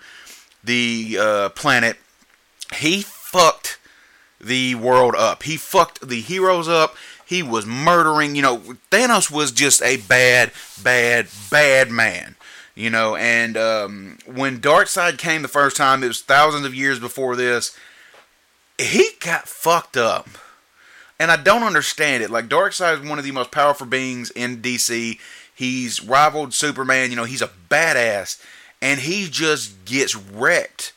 the 0.64 1.16
uh, 1.20 1.48
planet 1.50 1.96
he 2.74 3.02
fucked 3.02 3.78
the 4.40 4.74
world 4.74 5.14
up. 5.14 5.44
He 5.44 5.56
fucked 5.56 6.06
the 6.06 6.20
heroes 6.20 6.68
up. 6.68 6.96
He 7.24 7.42
was 7.42 7.64
murdering. 7.64 8.34
You 8.34 8.42
know, 8.42 8.58
Thanos 8.90 9.30
was 9.30 9.52
just 9.52 9.82
a 9.82 9.96
bad, 9.96 10.52
bad, 10.82 11.28
bad 11.50 11.90
man. 11.90 12.36
You 12.74 12.90
know, 12.90 13.16
and 13.16 13.56
um, 13.56 14.18
when 14.26 14.60
Darkseid 14.60 15.18
came 15.18 15.42
the 15.42 15.48
first 15.48 15.76
time, 15.76 16.02
it 16.02 16.08
was 16.08 16.22
thousands 16.22 16.66
of 16.66 16.74
years 16.74 16.98
before 16.98 17.36
this. 17.36 17.76
He 18.78 19.10
got 19.20 19.46
fucked 19.46 19.96
up, 19.96 20.28
and 21.18 21.30
I 21.30 21.36
don't 21.36 21.62
understand 21.62 22.22
it. 22.22 22.30
Like 22.30 22.48
Darkseid 22.48 23.02
is 23.02 23.08
one 23.08 23.18
of 23.18 23.24
the 23.24 23.30
most 23.30 23.50
powerful 23.50 23.86
beings 23.86 24.30
in 24.30 24.62
DC. 24.62 25.18
He's 25.54 26.02
rivaled 26.02 26.54
Superman. 26.54 27.10
You 27.10 27.16
know, 27.16 27.24
he's 27.24 27.42
a 27.42 27.50
badass, 27.68 28.42
and 28.80 29.00
he 29.00 29.28
just 29.28 29.84
gets 29.84 30.16
wrecked 30.16 30.94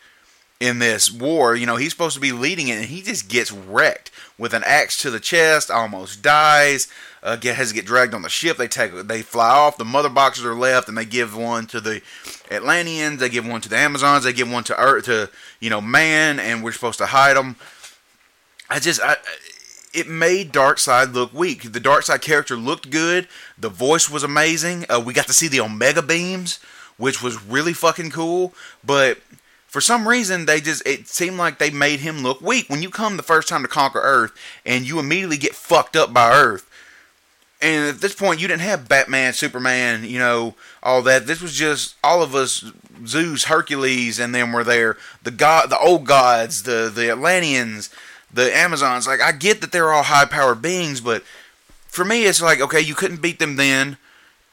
in 0.60 0.80
this 0.80 1.12
war. 1.12 1.56
You 1.56 1.66
know, 1.66 1.76
he's 1.76 1.92
supposed 1.92 2.16
to 2.16 2.22
be 2.22 2.32
leading 2.32 2.68
it, 2.68 2.78
and 2.78 2.86
he 2.86 3.02
just 3.02 3.30
gets 3.30 3.52
wrecked 3.52 4.12
with 4.38 4.54
an 4.54 4.64
axe 4.66 4.98
to 5.02 5.10
the 5.10 5.20
chest, 5.20 5.70
almost 5.72 6.22
dies. 6.22 6.88
Uh, 7.24 7.36
get, 7.36 7.56
has 7.56 7.70
to 7.70 7.76
get 7.76 7.86
dragged 7.86 8.14
on 8.14 8.22
the 8.22 8.30
ship. 8.30 8.56
They 8.56 8.68
take, 8.68 8.94
they 9.08 9.24
fly 9.24 9.50
off. 9.50 9.78
The 9.78 9.86
mother 9.86 10.10
boxes 10.10 10.46
are 10.46 10.54
left, 10.54 10.88
and 10.88 10.98
they 10.98 11.06
give 11.06 11.36
one 11.36 11.66
to 11.68 11.82
the 11.82 12.02
Atlanteans. 12.52 13.20
They 13.20 13.30
give 13.30 13.48
one 13.48 13.62
to 13.62 13.70
the 13.70 13.78
Amazons. 13.78 14.24
They 14.24 14.34
give 14.34 14.52
one 14.52 14.64
to 14.66 14.80
Earth, 14.80 15.06
to 15.06 15.32
you 15.60 15.72
know, 15.72 15.82
man, 15.82 16.40
and 16.40 16.64
we're 16.64 16.72
supposed 16.72 17.00
to 17.00 17.08
hide 17.08 17.36
them. 17.36 17.56
I 18.70 18.80
just, 18.80 19.02
I, 19.02 19.16
it 19.92 20.08
made 20.08 20.54
Darkseid 20.54 21.14
look 21.14 21.34
weak. 21.34 21.72
The 21.72 21.80
Darkseid 21.80 22.22
character 22.22 22.56
looked 22.56 22.92
good. 22.92 23.28
The 23.58 23.70
voice 23.70 24.08
was 24.08 24.22
amazing. 24.22 24.86
Uh, 24.88 25.02
we 25.04 25.14
got 25.14 25.26
to 25.28 25.34
see 25.34 25.48
the 25.48 25.62
Omega 25.62 26.04
beams, 26.04 26.60
which 26.98 27.24
was 27.24 27.44
really 27.44 27.74
fucking 27.74 28.12
cool. 28.12 28.54
But 28.84 29.18
for 29.76 29.82
some 29.82 30.08
reason 30.08 30.46
they 30.46 30.62
just 30.62 30.82
it 30.88 31.06
seemed 31.06 31.36
like 31.36 31.58
they 31.58 31.70
made 31.70 32.00
him 32.00 32.24
look 32.24 32.40
weak. 32.40 32.70
When 32.70 32.82
you 32.82 32.90
come 32.90 33.18
the 33.18 33.24
first 33.24 33.50
time 33.50 33.62
to 33.62 33.68
conquer 33.68 34.00
earth 34.00 34.32
and 34.66 34.88
you 34.88 35.00
immediately 35.00 35.36
get 35.36 35.54
fucked 35.54 35.98
up 35.98 36.14
by 36.14 36.32
earth. 36.32 36.72
And 37.62 37.90
at 37.90 38.00
this 38.00 38.16
point 38.16 38.40
you 38.40 38.48
didn't 38.48 38.62
have 38.62 38.88
batman 38.88 39.34
superman 39.34 40.06
you 40.06 40.18
know 40.18 40.56
all 40.82 41.02
that. 41.02 41.28
This 41.28 41.42
was 41.42 41.54
just 41.54 41.96
all 42.02 42.24
of 42.24 42.34
us 42.34 42.72
zeus 43.06 43.44
hercules 43.44 44.18
and 44.18 44.34
them 44.34 44.54
were 44.54 44.64
there. 44.64 44.96
The 45.24 45.32
god 45.32 45.70
the 45.70 45.78
old 45.78 46.06
gods 46.06 46.64
the 46.64 46.90
the 46.90 47.10
atlanteans 47.10 47.90
the 48.34 48.56
amazons. 48.56 49.08
Like 49.08 49.20
i 49.20 49.34
get 49.34 49.60
that 49.60 49.74
they're 49.74 49.92
all 49.92 50.04
high 50.04 50.24
powered 50.24 50.62
beings 50.62 51.02
but 51.02 51.22
for 51.90 52.06
me 52.06 52.24
it's 52.24 52.42
like 52.42 52.62
okay 52.62 52.80
you 52.80 52.96
couldn't 52.96 53.22
beat 53.22 53.40
them 53.40 53.58
then. 53.58 53.98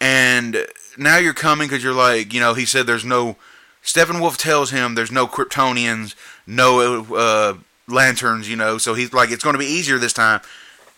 And 0.01 0.67
now 0.99 1.19
you're 1.19 1.33
coming 1.33 1.69
because 1.69 1.85
you're 1.85 1.95
like 1.95 2.35
you 2.35 2.41
know 2.41 2.55
he 2.55 2.65
said 2.65 2.89
there's 2.89 3.05
no 3.05 3.37
Steppenwolf 3.83 4.37
tells 4.37 4.71
him 4.71 4.95
there's 4.95 5.11
no 5.11 5.27
Kryptonians, 5.27 6.15
no 6.47 7.05
uh, 7.15 7.55
lanterns, 7.89 8.49
you 8.49 8.57
know, 8.57 8.79
so 8.79 8.95
he's 8.95 9.13
like, 9.13 9.31
it's 9.31 9.43
going 9.43 9.55
to 9.55 9.59
be 9.59 9.67
easier 9.67 9.99
this 9.99 10.13
time. 10.13 10.41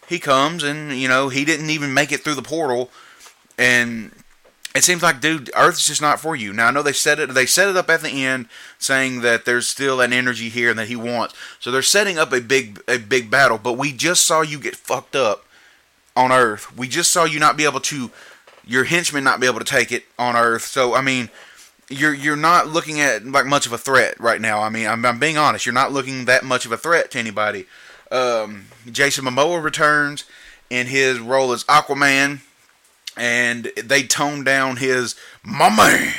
He 0.06 0.18
comes 0.18 0.62
and, 0.62 0.92
you 0.92 1.08
know, 1.08 1.30
he 1.30 1.44
didn't 1.44 1.70
even 1.70 1.94
make 1.94 2.12
it 2.12 2.20
through 2.20 2.34
the 2.34 2.42
portal. 2.42 2.90
And 3.56 4.12
it 4.74 4.84
seems 4.84 5.02
like, 5.02 5.20
dude, 5.20 5.50
Earth's 5.56 5.86
just 5.86 6.02
not 6.02 6.20
for 6.20 6.36
you. 6.36 6.52
Now 6.52 6.68
I 6.68 6.70
know 6.72 6.82
they 6.82 6.92
set 6.92 7.18
it. 7.18 7.32
They 7.32 7.46
set 7.46 7.68
it 7.68 7.76
up 7.76 7.88
at 7.88 8.02
the 8.02 8.24
end, 8.24 8.48
saying 8.78 9.22
that 9.22 9.44
there's 9.44 9.66
still 9.68 10.00
an 10.00 10.12
energy 10.12 10.50
here 10.50 10.70
and 10.70 10.78
that 10.78 10.88
he 10.88 10.96
wants. 10.96 11.34
So 11.60 11.70
they're 11.70 11.80
setting 11.80 12.18
up 12.18 12.32
a 12.32 12.40
big, 12.40 12.82
a 12.86 12.98
big 12.98 13.30
battle. 13.30 13.56
But 13.56 13.74
we 13.74 13.92
just 13.92 14.26
saw 14.26 14.42
you 14.42 14.58
get 14.58 14.76
fucked 14.76 15.16
up 15.16 15.46
on 16.14 16.32
Earth. 16.32 16.76
We 16.76 16.88
just 16.88 17.12
saw 17.12 17.24
you 17.24 17.38
not 17.38 17.56
be 17.56 17.64
able 17.64 17.80
to, 17.80 18.10
your 18.66 18.84
henchmen 18.84 19.24
not 19.24 19.40
be 19.40 19.46
able 19.46 19.60
to 19.60 19.64
take 19.64 19.90
it 19.90 20.04
on 20.18 20.36
Earth. 20.36 20.66
So 20.66 20.94
I 20.94 21.00
mean, 21.00 21.30
you're 21.88 22.14
you're 22.14 22.36
not 22.36 22.68
looking 22.68 23.00
at 23.00 23.24
like 23.24 23.46
much 23.46 23.66
of 23.66 23.72
a 23.72 23.78
threat 23.78 24.18
right 24.18 24.40
now. 24.40 24.60
I 24.60 24.68
mean, 24.68 24.86
I'm, 24.86 25.04
I'm 25.04 25.18
being 25.18 25.36
honest. 25.36 25.66
You're 25.66 25.72
not 25.72 25.92
looking 25.92 26.24
that 26.24 26.44
much 26.44 26.66
of 26.66 26.72
a 26.72 26.76
threat 26.76 27.10
to 27.12 27.18
anybody. 27.18 27.66
Um, 28.10 28.66
Jason 28.90 29.24
Momoa 29.24 29.62
returns 29.62 30.24
in 30.70 30.86
his 30.86 31.18
role 31.18 31.52
as 31.52 31.64
Aquaman, 31.64 32.40
and 33.16 33.70
they 33.76 34.02
tone 34.02 34.44
down 34.44 34.76
his 34.76 35.14
my 35.42 35.74
man, 35.74 36.14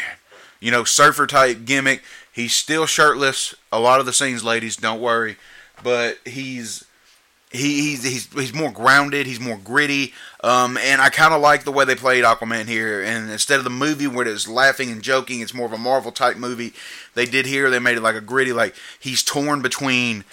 you 0.60 0.72
know, 0.72 0.84
surfer 0.84 1.28
type 1.28 1.66
gimmick. 1.66 2.04
He's 2.32 2.54
still 2.54 2.86
shirtless. 2.86 3.56
A 3.72 3.80
lot 3.80 4.00
of 4.00 4.06
the 4.06 4.14
scenes, 4.14 4.44
ladies, 4.44 4.76
don't 4.76 5.00
worry, 5.00 5.38
but 5.84 6.20
he's 6.26 6.86
he, 7.56 7.82
he's 7.82 8.04
he's 8.04 8.34
he's 8.34 8.54
more 8.54 8.72
grounded. 8.72 9.26
He's 9.26 9.40
more 9.40 9.58
gritty. 9.58 10.14
Um, 10.44 10.78
and 10.78 11.02
I 11.02 11.10
kind 11.10 11.34
of 11.34 11.42
like 11.42 11.64
the 11.64 11.72
way 11.72 11.86
they 11.86 11.96
played 11.96 12.24
Aquaman 12.24 12.68
here. 12.68 13.02
And 13.02 13.30
instead 13.30 13.58
of 13.58 13.64
the 13.64 13.70
movie 13.70 14.08
where 14.08 14.28
it's 14.28 14.48
laughing 14.48 14.92
and 14.92 15.02
joking, 15.02 15.42
it's 15.42 15.54
more 15.54 15.66
of 15.66 15.74
a 15.74 15.78
Marvel 15.78 16.12
type 16.12 16.38
movie. 16.38 16.74
They 17.14 17.26
did 17.26 17.46
here. 17.46 17.70
They 17.70 17.80
made 17.80 17.98
it 17.98 18.02
like 18.02 18.16
a 18.16 18.22
gritty. 18.22 18.54
Like 18.54 18.76
he's 19.00 19.24
torn 19.24 19.62
between, 19.62 20.24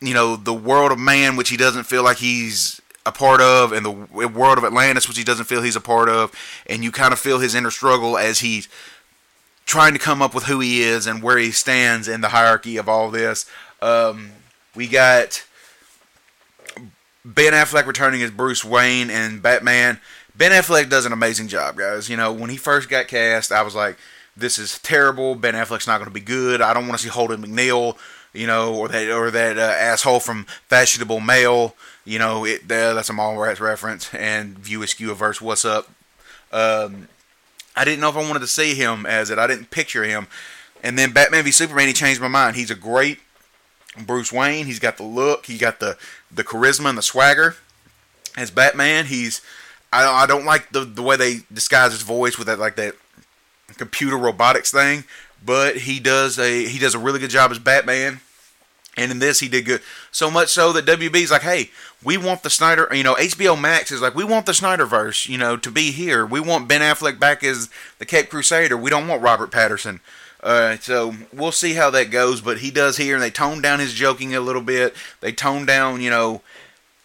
you 0.00 0.14
know, 0.14 0.36
the 0.36 0.54
world 0.54 0.92
of 0.92 0.98
man, 0.98 1.36
which 1.36 1.48
he 1.48 1.56
doesn't 1.56 1.84
feel 1.84 2.02
like 2.04 2.18
he's 2.18 2.80
a 3.04 3.10
part 3.10 3.40
of, 3.40 3.72
and 3.72 3.84
the 3.84 3.90
world 3.90 4.58
of 4.58 4.64
Atlantis, 4.64 5.08
which 5.08 5.18
he 5.18 5.24
doesn't 5.24 5.46
feel 5.46 5.62
he's 5.62 5.74
a 5.74 5.80
part 5.80 6.08
of. 6.08 6.32
And 6.66 6.84
you 6.84 6.92
kind 6.92 7.12
of 7.12 7.18
feel 7.18 7.40
his 7.40 7.54
inner 7.54 7.72
struggle 7.72 8.16
as 8.16 8.40
he's 8.40 8.68
trying 9.64 9.92
to 9.92 9.98
come 9.98 10.22
up 10.22 10.34
with 10.34 10.44
who 10.44 10.60
he 10.60 10.82
is 10.82 11.06
and 11.06 11.22
where 11.22 11.38
he 11.38 11.50
stands 11.50 12.06
in 12.06 12.20
the 12.20 12.28
hierarchy 12.28 12.76
of 12.76 12.88
all 12.88 13.10
this. 13.10 13.46
Um, 13.80 14.32
we 14.74 14.86
got 14.86 15.44
Ben 17.24 17.52
Affleck 17.52 17.86
returning 17.86 18.22
as 18.22 18.30
Bruce 18.30 18.64
Wayne 18.64 19.10
and 19.10 19.42
Batman. 19.42 20.00
Ben 20.34 20.50
Affleck 20.50 20.88
does 20.88 21.06
an 21.06 21.12
amazing 21.12 21.48
job, 21.48 21.76
guys. 21.76 22.08
You 22.08 22.16
know, 22.16 22.32
when 22.32 22.50
he 22.50 22.56
first 22.56 22.88
got 22.88 23.08
cast, 23.08 23.52
I 23.52 23.62
was 23.62 23.74
like, 23.74 23.96
this 24.36 24.58
is 24.58 24.78
terrible. 24.78 25.34
Ben 25.34 25.54
Affleck's 25.54 25.86
not 25.86 25.98
going 25.98 26.08
to 26.08 26.14
be 26.14 26.20
good. 26.20 26.60
I 26.60 26.74
don't 26.74 26.88
want 26.88 26.98
to 26.98 27.04
see 27.04 27.10
Holden 27.10 27.42
McNeil, 27.42 27.96
you 28.32 28.46
know, 28.46 28.74
or 28.74 28.88
that 28.88 29.10
or 29.10 29.30
that 29.30 29.58
uh, 29.58 29.60
asshole 29.60 30.20
from 30.20 30.46
Fashionable 30.68 31.20
Male. 31.20 31.76
You 32.04 32.18
know, 32.18 32.44
it, 32.44 32.62
uh, 32.62 32.94
that's 32.94 33.10
a 33.10 33.12
Mallrats 33.12 33.60
reference. 33.60 34.12
And 34.14 34.58
View 34.58 34.80
Askewniverse, 34.80 35.40
what's 35.40 35.64
up? 35.64 35.90
Um, 36.50 37.08
I 37.76 37.84
didn't 37.84 38.00
know 38.00 38.08
if 38.08 38.16
I 38.16 38.26
wanted 38.26 38.40
to 38.40 38.46
see 38.46 38.74
him 38.74 39.06
as 39.06 39.30
it. 39.30 39.38
I 39.38 39.46
didn't 39.46 39.70
picture 39.70 40.04
him. 40.04 40.26
And 40.82 40.98
then 40.98 41.12
Batman 41.12 41.44
v 41.44 41.52
Superman, 41.52 41.86
he 41.86 41.92
changed 41.92 42.20
my 42.20 42.28
mind. 42.28 42.56
He's 42.56 42.70
a 42.70 42.74
great 42.74 43.20
Bruce 43.98 44.32
Wayne. 44.32 44.66
He's 44.66 44.78
got 44.78 44.96
the 44.96 45.02
look. 45.02 45.46
He 45.46 45.58
got 45.58 45.80
the 45.80 45.98
the 46.30 46.44
charisma 46.44 46.88
and 46.88 46.98
the 46.98 47.02
swagger. 47.02 47.56
As 48.36 48.50
Batman, 48.50 49.06
he's 49.06 49.42
I 49.92 50.02
don't, 50.02 50.14
I 50.14 50.26
don't 50.26 50.44
like 50.44 50.70
the 50.70 50.80
the 50.80 51.02
way 51.02 51.16
they 51.16 51.40
disguise 51.52 51.92
his 51.92 52.02
voice 52.02 52.38
with 52.38 52.46
that 52.46 52.58
like 52.58 52.76
that 52.76 52.94
computer 53.76 54.16
robotics 54.16 54.70
thing, 54.70 55.04
but 55.44 55.76
he 55.78 56.00
does 56.00 56.38
a 56.38 56.66
he 56.66 56.78
does 56.78 56.94
a 56.94 56.98
really 56.98 57.18
good 57.18 57.30
job 57.30 57.50
as 57.50 57.58
Batman. 57.58 58.20
And 58.94 59.10
in 59.10 59.20
this, 59.20 59.40
he 59.40 59.48
did 59.48 59.64
good. 59.64 59.80
So 60.10 60.30
much 60.30 60.50
so 60.50 60.70
that 60.74 60.84
WB's 60.84 61.30
like, 61.30 61.40
hey, 61.40 61.70
we 62.04 62.18
want 62.18 62.42
the 62.42 62.50
Snyder, 62.50 62.86
you 62.92 63.02
know, 63.02 63.14
HBO 63.14 63.58
Max 63.58 63.90
is 63.90 64.02
like, 64.02 64.14
we 64.14 64.22
want 64.22 64.44
the 64.44 64.52
Snyderverse, 64.52 65.26
you 65.30 65.38
know, 65.38 65.56
to 65.56 65.70
be 65.70 65.92
here. 65.92 66.26
We 66.26 66.40
want 66.40 66.68
Ben 66.68 66.82
Affleck 66.82 67.18
back 67.18 67.42
as 67.42 67.70
the 67.98 68.04
Cape 68.04 68.28
Crusader. 68.28 68.76
We 68.76 68.90
don't 68.90 69.08
want 69.08 69.22
Robert 69.22 69.50
Pattinson. 69.50 70.00
Uh, 70.42 70.76
so 70.78 71.14
we'll 71.32 71.52
see 71.52 71.74
how 71.74 71.90
that 71.90 72.10
goes, 72.10 72.40
but 72.40 72.58
he 72.58 72.70
does 72.70 72.96
here, 72.96 73.14
and 73.14 73.22
they 73.22 73.30
tone 73.30 73.62
down 73.62 73.78
his 73.78 73.94
joking 73.94 74.34
a 74.34 74.40
little 74.40 74.62
bit. 74.62 74.94
They 75.20 75.30
tone 75.30 75.66
down, 75.66 76.00
you 76.00 76.10
know, 76.10 76.42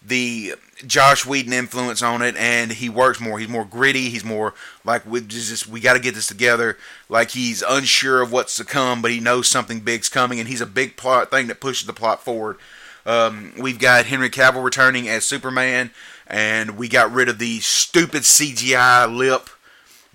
the 0.03 0.56
Josh 0.86 1.25
Whedon 1.25 1.53
influence 1.53 2.01
on 2.01 2.22
it, 2.22 2.36
and 2.36 2.72
he 2.72 2.89
works 2.89 3.20
more. 3.20 3.38
He's 3.38 3.50
more 3.50 3.65
gritty. 3.65 4.10
He's 4.10 4.24
more 4.24 4.53
like 4.84 5.06
we 5.06 5.22
just 5.22 5.67
we 5.67 5.79
got 5.79 5.94
to 5.94 6.00
get 6.00 6.15
this 6.15 6.27
together. 6.27 6.77
Like 7.10 7.32
he's 7.32 7.62
unsure 7.62 8.22
of 8.22 8.32
what's 8.32 8.56
to 8.58 8.63
come, 8.63 9.01
but 9.01 9.12
he 9.12 9.20
knows 9.20 9.48
something 9.48 9.82
big's 9.82 10.10
coming, 10.10 10.39
and 10.39 10.48
he's 10.48 10.62
a 10.62 10.65
big 10.65 10.98
plot 10.98 11.29
thing 11.29 11.48
that 11.48 11.60
pushes 11.60 11.86
the 11.86 11.94
plot 11.94 12.24
forward. 12.24 12.58
Um, 13.06 13.53
we've 13.58 13.79
got 13.79 14.06
Henry 14.06 14.29
Cavill 14.29 14.63
returning 14.63 15.08
as 15.08 15.25
Superman, 15.25 15.91
and 16.25 16.77
we 16.77 16.89
got 16.89 17.12
rid 17.12 17.29
of 17.29 17.39
the 17.39 17.60
stupid 17.60 18.24
CGI 18.24 19.15
lip 19.15 19.50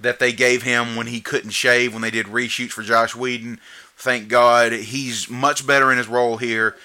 that 0.03 0.19
they 0.19 0.33
gave 0.33 0.63
him 0.63 0.97
when 0.97 1.07
he 1.07 1.21
couldn't 1.21 1.51
shave 1.51 1.93
when 1.93 2.03
they 2.03 2.11
did 2.11 2.27
reshoots 2.27 2.73
for 2.73 2.83
Josh 2.83 3.15
Whedon. 3.15 3.61
Thank 3.97 4.29
God 4.29 4.73
he's 4.73 5.31
much 5.31 5.67
better 5.67 5.91
in 5.91 5.99
his 5.99 6.09
role 6.09 6.37
here. 6.37 6.77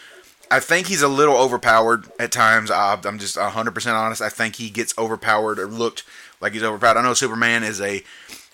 I 0.50 0.60
think 0.60 0.88
he's 0.88 1.02
a 1.02 1.08
little 1.08 1.36
overpowered 1.36 2.06
at 2.20 2.32
times. 2.32 2.72
I'm 2.72 3.20
just 3.20 3.36
100% 3.36 3.94
honest. 3.94 4.22
I 4.22 4.30
think 4.30 4.56
he 4.56 4.70
gets 4.70 4.98
overpowered 4.98 5.60
or 5.60 5.68
looked 5.68 6.04
like 6.40 6.54
he's 6.54 6.64
overpowered. 6.64 6.98
I 6.98 7.02
know 7.02 7.14
Superman 7.14 7.64
is 7.64 7.82
a 7.82 8.04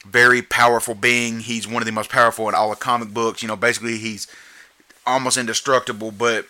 very 0.06 0.42
powerful 0.42 0.96
being. 0.96 1.42
He's 1.42 1.68
one 1.68 1.82
of 1.82 1.86
the 1.86 1.92
most 1.92 2.10
powerful 2.10 2.50
in 2.50 2.56
all 2.56 2.70
the 2.70 2.76
comic 2.76 3.10
books. 3.10 3.42
You 3.42 3.48
know, 3.48 3.56
basically 3.56 3.98
he's 3.98 4.28
almost 5.06 5.38
indestructible. 5.38 6.12
But 6.12 6.48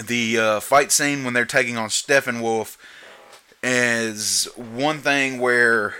the 0.00 0.38
uh, 0.38 0.60
fight 0.60 0.92
scene 0.92 1.24
when 1.24 1.34
they're 1.34 1.44
taking 1.44 1.76
on 1.76 1.88
Steppenwolf 1.88 2.76
is 3.62 4.48
one 4.56 4.98
thing 4.98 5.40
where 5.40 5.94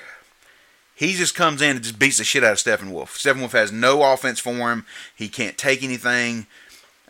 he 1.00 1.14
just 1.14 1.34
comes 1.34 1.62
in 1.62 1.76
and 1.76 1.82
just 1.82 1.98
beats 1.98 2.18
the 2.18 2.24
shit 2.24 2.44
out 2.44 2.52
of 2.52 2.58
Steppenwolf. 2.58 3.16
Steppenwolf 3.16 3.52
has 3.52 3.72
no 3.72 4.02
offense 4.12 4.38
for 4.38 4.52
him. 4.52 4.84
He 5.16 5.30
can't 5.30 5.56
take 5.56 5.82
anything. 5.82 6.46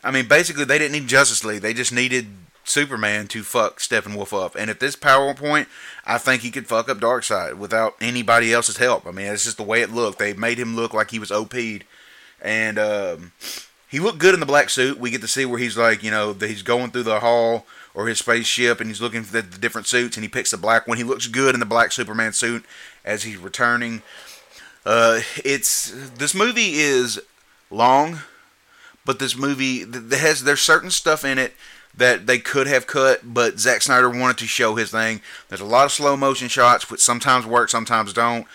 I 0.04 0.12
mean, 0.12 0.28
basically, 0.28 0.64
they 0.64 0.78
didn't 0.78 0.92
need 0.92 1.08
Justice 1.08 1.44
League. 1.44 1.62
They 1.62 1.74
just 1.74 1.92
needed 1.92 2.28
Superman 2.62 3.26
to 3.26 3.42
fuck 3.42 3.80
Steppenwolf 3.80 4.32
up. 4.32 4.54
And 4.54 4.70
at 4.70 4.78
this 4.78 4.94
PowerPoint, 4.94 5.66
I 6.06 6.18
think 6.18 6.42
he 6.42 6.52
could 6.52 6.68
fuck 6.68 6.88
up 6.88 6.98
Darkseid 6.98 7.58
without 7.58 7.96
anybody 8.00 8.52
else's 8.52 8.76
help. 8.76 9.08
I 9.08 9.10
mean, 9.10 9.26
it's 9.26 9.42
just 9.42 9.56
the 9.56 9.64
way 9.64 9.82
it 9.82 9.90
looked. 9.90 10.20
They 10.20 10.34
made 10.34 10.60
him 10.60 10.76
look 10.76 10.94
like 10.94 11.10
he 11.10 11.18
was 11.18 11.32
OP'd. 11.32 11.82
And 12.40 12.78
um, 12.78 13.32
he 13.88 13.98
looked 13.98 14.18
good 14.18 14.34
in 14.34 14.40
the 14.40 14.46
black 14.46 14.70
suit. 14.70 15.00
We 15.00 15.10
get 15.10 15.20
to 15.22 15.26
see 15.26 15.44
where 15.44 15.58
he's 15.58 15.76
like, 15.76 16.04
you 16.04 16.12
know, 16.12 16.32
he's 16.32 16.62
going 16.62 16.92
through 16.92 17.02
the 17.02 17.18
hall 17.18 17.66
or 17.92 18.06
his 18.06 18.20
spaceship 18.20 18.80
and 18.80 18.88
he's 18.88 19.00
looking 19.00 19.24
for 19.24 19.32
the 19.32 19.42
different 19.42 19.88
suits 19.88 20.16
and 20.16 20.22
he 20.22 20.28
picks 20.28 20.52
the 20.52 20.56
black 20.56 20.86
one. 20.86 20.96
He 20.96 21.02
looks 21.02 21.26
good 21.26 21.54
in 21.54 21.60
the 21.60 21.66
black 21.66 21.90
Superman 21.90 22.32
suit 22.32 22.64
as 23.04 23.22
he's 23.22 23.36
returning. 23.36 24.02
Uh, 24.84 25.20
it's 25.44 25.92
this 26.16 26.34
movie 26.34 26.74
is 26.74 27.20
long, 27.70 28.20
but 29.04 29.18
this 29.18 29.36
movie 29.36 29.84
has 30.16 30.44
there's 30.44 30.60
certain 30.60 30.90
stuff 30.90 31.24
in 31.24 31.38
it 31.38 31.52
that 31.94 32.26
they 32.26 32.38
could 32.38 32.66
have 32.66 32.86
cut, 32.86 33.20
but 33.24 33.58
Zack 33.58 33.82
Snyder 33.82 34.08
wanted 34.08 34.38
to 34.38 34.46
show 34.46 34.76
his 34.76 34.90
thing. 34.90 35.20
There's 35.48 35.60
a 35.60 35.66
lot 35.66 35.86
of 35.86 35.92
slow 35.92 36.16
motion 36.16 36.48
shots, 36.48 36.90
which 36.90 37.00
sometimes 37.00 37.46
work, 37.46 37.68
sometimes 37.68 38.12
don't. 38.12 38.46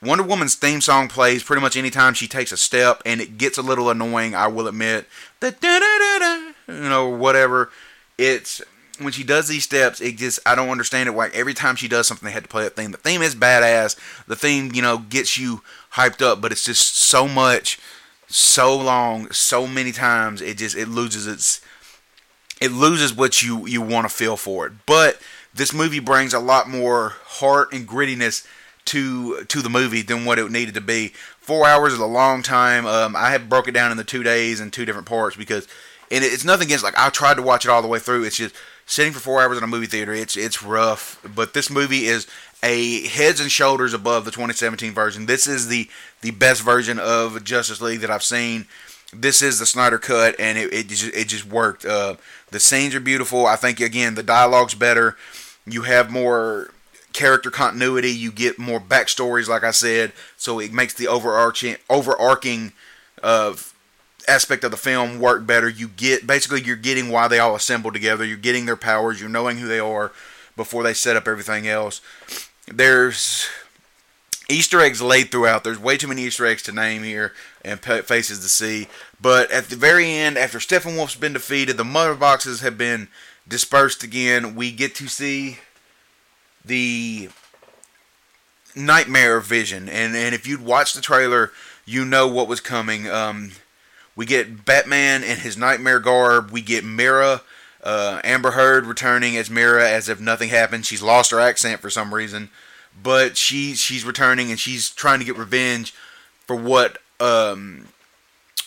Wonder 0.00 0.22
Woman's 0.22 0.54
theme 0.54 0.80
song 0.80 1.08
plays 1.08 1.42
pretty 1.42 1.60
much 1.60 1.76
anytime 1.76 2.14
she 2.14 2.28
takes 2.28 2.52
a 2.52 2.56
step, 2.56 3.02
and 3.04 3.20
it 3.20 3.36
gets 3.36 3.58
a 3.58 3.62
little 3.62 3.90
annoying. 3.90 4.34
I 4.34 4.46
will 4.46 4.68
admit 4.68 5.06
da 5.40 5.50
da 5.50 5.78
da 5.78 6.18
da, 6.18 6.52
you 6.68 6.88
know, 6.88 7.08
whatever. 7.08 7.70
It's 8.16 8.62
when 8.98 9.12
she 9.12 9.24
does 9.24 9.48
these 9.48 9.64
steps, 9.64 10.00
it 10.00 10.16
just 10.16 10.40
I 10.46 10.54
don't 10.54 10.68
understand 10.68 11.08
it. 11.08 11.12
Why 11.12 11.28
every 11.32 11.54
time 11.54 11.76
she 11.76 11.88
does 11.88 12.06
something, 12.06 12.26
they 12.26 12.32
had 12.32 12.44
to 12.44 12.48
play 12.48 12.64
that 12.64 12.76
theme. 12.76 12.90
The 12.90 12.98
theme 12.98 13.22
is 13.22 13.34
badass. 13.34 13.96
The 14.26 14.36
theme, 14.36 14.72
you 14.74 14.82
know, 14.82 14.98
gets 14.98 15.38
you 15.38 15.62
hyped 15.92 16.22
up, 16.22 16.40
but 16.40 16.52
it's 16.52 16.64
just 16.64 16.96
so 16.96 17.28
much, 17.28 17.78
so 18.26 18.76
long, 18.76 19.30
so 19.30 19.66
many 19.66 19.92
times. 19.92 20.40
It 20.40 20.58
just 20.58 20.76
it 20.76 20.88
loses 20.88 21.26
its, 21.26 21.60
it 22.60 22.72
loses 22.72 23.14
what 23.14 23.42
you 23.42 23.66
you 23.66 23.82
want 23.82 24.08
to 24.08 24.14
feel 24.14 24.36
for 24.36 24.66
it. 24.66 24.72
But 24.86 25.20
this 25.54 25.72
movie 25.72 26.00
brings 26.00 26.34
a 26.34 26.38
lot 26.38 26.68
more 26.68 27.14
heart 27.24 27.72
and 27.72 27.86
grittiness 27.86 28.46
to 28.86 29.44
to 29.44 29.60
the 29.60 29.68
movie 29.68 30.02
than 30.02 30.24
what 30.24 30.38
it 30.38 30.50
needed 30.50 30.74
to 30.74 30.80
be. 30.80 31.12
Four 31.40 31.66
hours 31.66 31.92
is 31.92 31.98
a 31.98 32.06
long 32.06 32.42
time. 32.42 32.86
Um, 32.86 33.14
I 33.16 33.30
have 33.30 33.48
broke 33.48 33.68
it 33.68 33.72
down 33.72 33.90
into 33.90 34.04
two 34.04 34.22
days 34.22 34.60
and 34.60 34.72
two 34.72 34.84
different 34.84 35.06
parts 35.06 35.36
because, 35.36 35.66
and 36.10 36.24
it's 36.24 36.44
nothing 36.44 36.66
against 36.66 36.84
like 36.84 36.98
I 36.98 37.10
tried 37.10 37.36
to 37.36 37.42
watch 37.42 37.64
it 37.64 37.70
all 37.70 37.82
the 37.82 37.88
way 37.88 37.98
through. 37.98 38.24
It's 38.24 38.36
just 38.36 38.54
sitting 38.88 39.12
for 39.12 39.20
four 39.20 39.40
hours 39.40 39.58
in 39.58 39.62
a 39.62 39.68
movie 39.68 39.86
theater, 39.86 40.12
it's 40.12 40.36
it's 40.36 40.62
rough. 40.62 41.20
But 41.34 41.54
this 41.54 41.70
movie 41.70 42.06
is 42.06 42.26
a 42.62 43.06
heads 43.06 43.38
and 43.38 43.52
shoulders 43.52 43.94
above 43.94 44.24
the 44.24 44.32
2017 44.32 44.92
version. 44.92 45.26
This 45.26 45.46
is 45.46 45.68
the 45.68 45.88
the 46.22 46.32
best 46.32 46.62
version 46.62 46.98
of 46.98 47.44
Justice 47.44 47.80
League 47.80 48.00
that 48.00 48.10
I've 48.10 48.24
seen. 48.24 48.66
This 49.12 49.40
is 49.40 49.58
the 49.58 49.66
Snyder 49.66 49.98
cut, 49.98 50.34
and 50.40 50.58
it 50.58 50.72
it 50.72 50.88
just, 50.88 51.14
it 51.14 51.28
just 51.28 51.46
worked. 51.46 51.84
Uh, 51.84 52.16
the 52.50 52.58
scenes 52.58 52.94
are 52.94 53.00
beautiful. 53.00 53.46
I 53.46 53.56
think 53.56 53.78
again 53.78 54.16
the 54.16 54.22
dialogue's 54.22 54.74
better. 54.74 55.16
You 55.66 55.82
have 55.82 56.10
more 56.10 56.70
character 57.12 57.50
continuity. 57.50 58.10
You 58.10 58.32
get 58.32 58.58
more 58.58 58.80
backstories, 58.80 59.48
like 59.48 59.64
I 59.64 59.70
said, 59.70 60.12
so 60.36 60.58
it 60.58 60.72
makes 60.72 60.94
the 60.94 61.08
overarching 61.08 61.76
overarching 61.88 62.72
of 63.22 63.67
aspect 64.28 64.62
of 64.64 64.70
the 64.70 64.76
film 64.76 65.18
work 65.18 65.46
better. 65.46 65.68
You 65.68 65.88
get 65.88 66.26
basically 66.26 66.62
you're 66.62 66.76
getting 66.76 67.08
why 67.08 67.28
they 67.28 67.38
all 67.38 67.56
assemble 67.56 67.92
together. 67.92 68.24
You're 68.24 68.36
getting 68.36 68.66
their 68.66 68.76
powers. 68.76 69.20
You're 69.20 69.28
knowing 69.28 69.58
who 69.58 69.66
they 69.66 69.80
are 69.80 70.12
before 70.56 70.82
they 70.82 70.94
set 70.94 71.16
up 71.16 71.26
everything 71.26 71.66
else. 71.66 72.00
There's 72.66 73.48
Easter 74.48 74.80
eggs 74.80 75.02
laid 75.02 75.30
throughout. 75.30 75.64
There's 75.64 75.78
way 75.78 75.96
too 75.96 76.08
many 76.08 76.24
Easter 76.24 76.46
eggs 76.46 76.62
to 76.64 76.72
name 76.72 77.02
here 77.02 77.32
and 77.64 77.80
faces 77.80 78.40
to 78.40 78.48
see. 78.48 78.88
But 79.20 79.50
at 79.50 79.68
the 79.68 79.76
very 79.76 80.10
end, 80.10 80.38
after 80.38 80.58
Steppenwolf's 80.58 81.16
been 81.16 81.32
defeated, 81.32 81.76
the 81.76 81.84
mother 81.84 82.14
boxes 82.14 82.60
have 82.60 82.78
been 82.78 83.08
dispersed 83.46 84.02
again. 84.02 84.54
We 84.54 84.72
get 84.72 84.94
to 84.96 85.08
see 85.08 85.58
the 86.64 87.30
nightmare 88.74 89.40
vision, 89.40 89.88
and 89.88 90.14
and 90.14 90.34
if 90.34 90.46
you'd 90.46 90.64
watched 90.64 90.94
the 90.94 91.00
trailer, 91.00 91.52
you 91.84 92.04
know 92.04 92.28
what 92.28 92.48
was 92.48 92.60
coming. 92.60 93.08
Um, 93.08 93.52
we 94.18 94.26
get 94.26 94.64
Batman 94.64 95.22
in 95.22 95.36
his 95.36 95.56
nightmare 95.56 96.00
garb. 96.00 96.50
We 96.50 96.60
get 96.60 96.84
Mira, 96.84 97.42
uh, 97.84 98.20
Amber 98.24 98.50
Heard 98.50 98.84
returning 98.84 99.36
as 99.36 99.48
Mira 99.48 99.88
as 99.88 100.08
if 100.08 100.20
nothing 100.20 100.48
happened. 100.48 100.86
She's 100.86 101.04
lost 101.04 101.30
her 101.30 101.38
accent 101.38 101.80
for 101.80 101.88
some 101.88 102.12
reason, 102.12 102.50
but 103.00 103.36
she 103.36 103.76
she's 103.76 104.04
returning 104.04 104.50
and 104.50 104.58
she's 104.58 104.90
trying 104.90 105.20
to 105.20 105.24
get 105.24 105.38
revenge 105.38 105.94
for 106.48 106.56
what 106.56 106.98
um, 107.20 107.86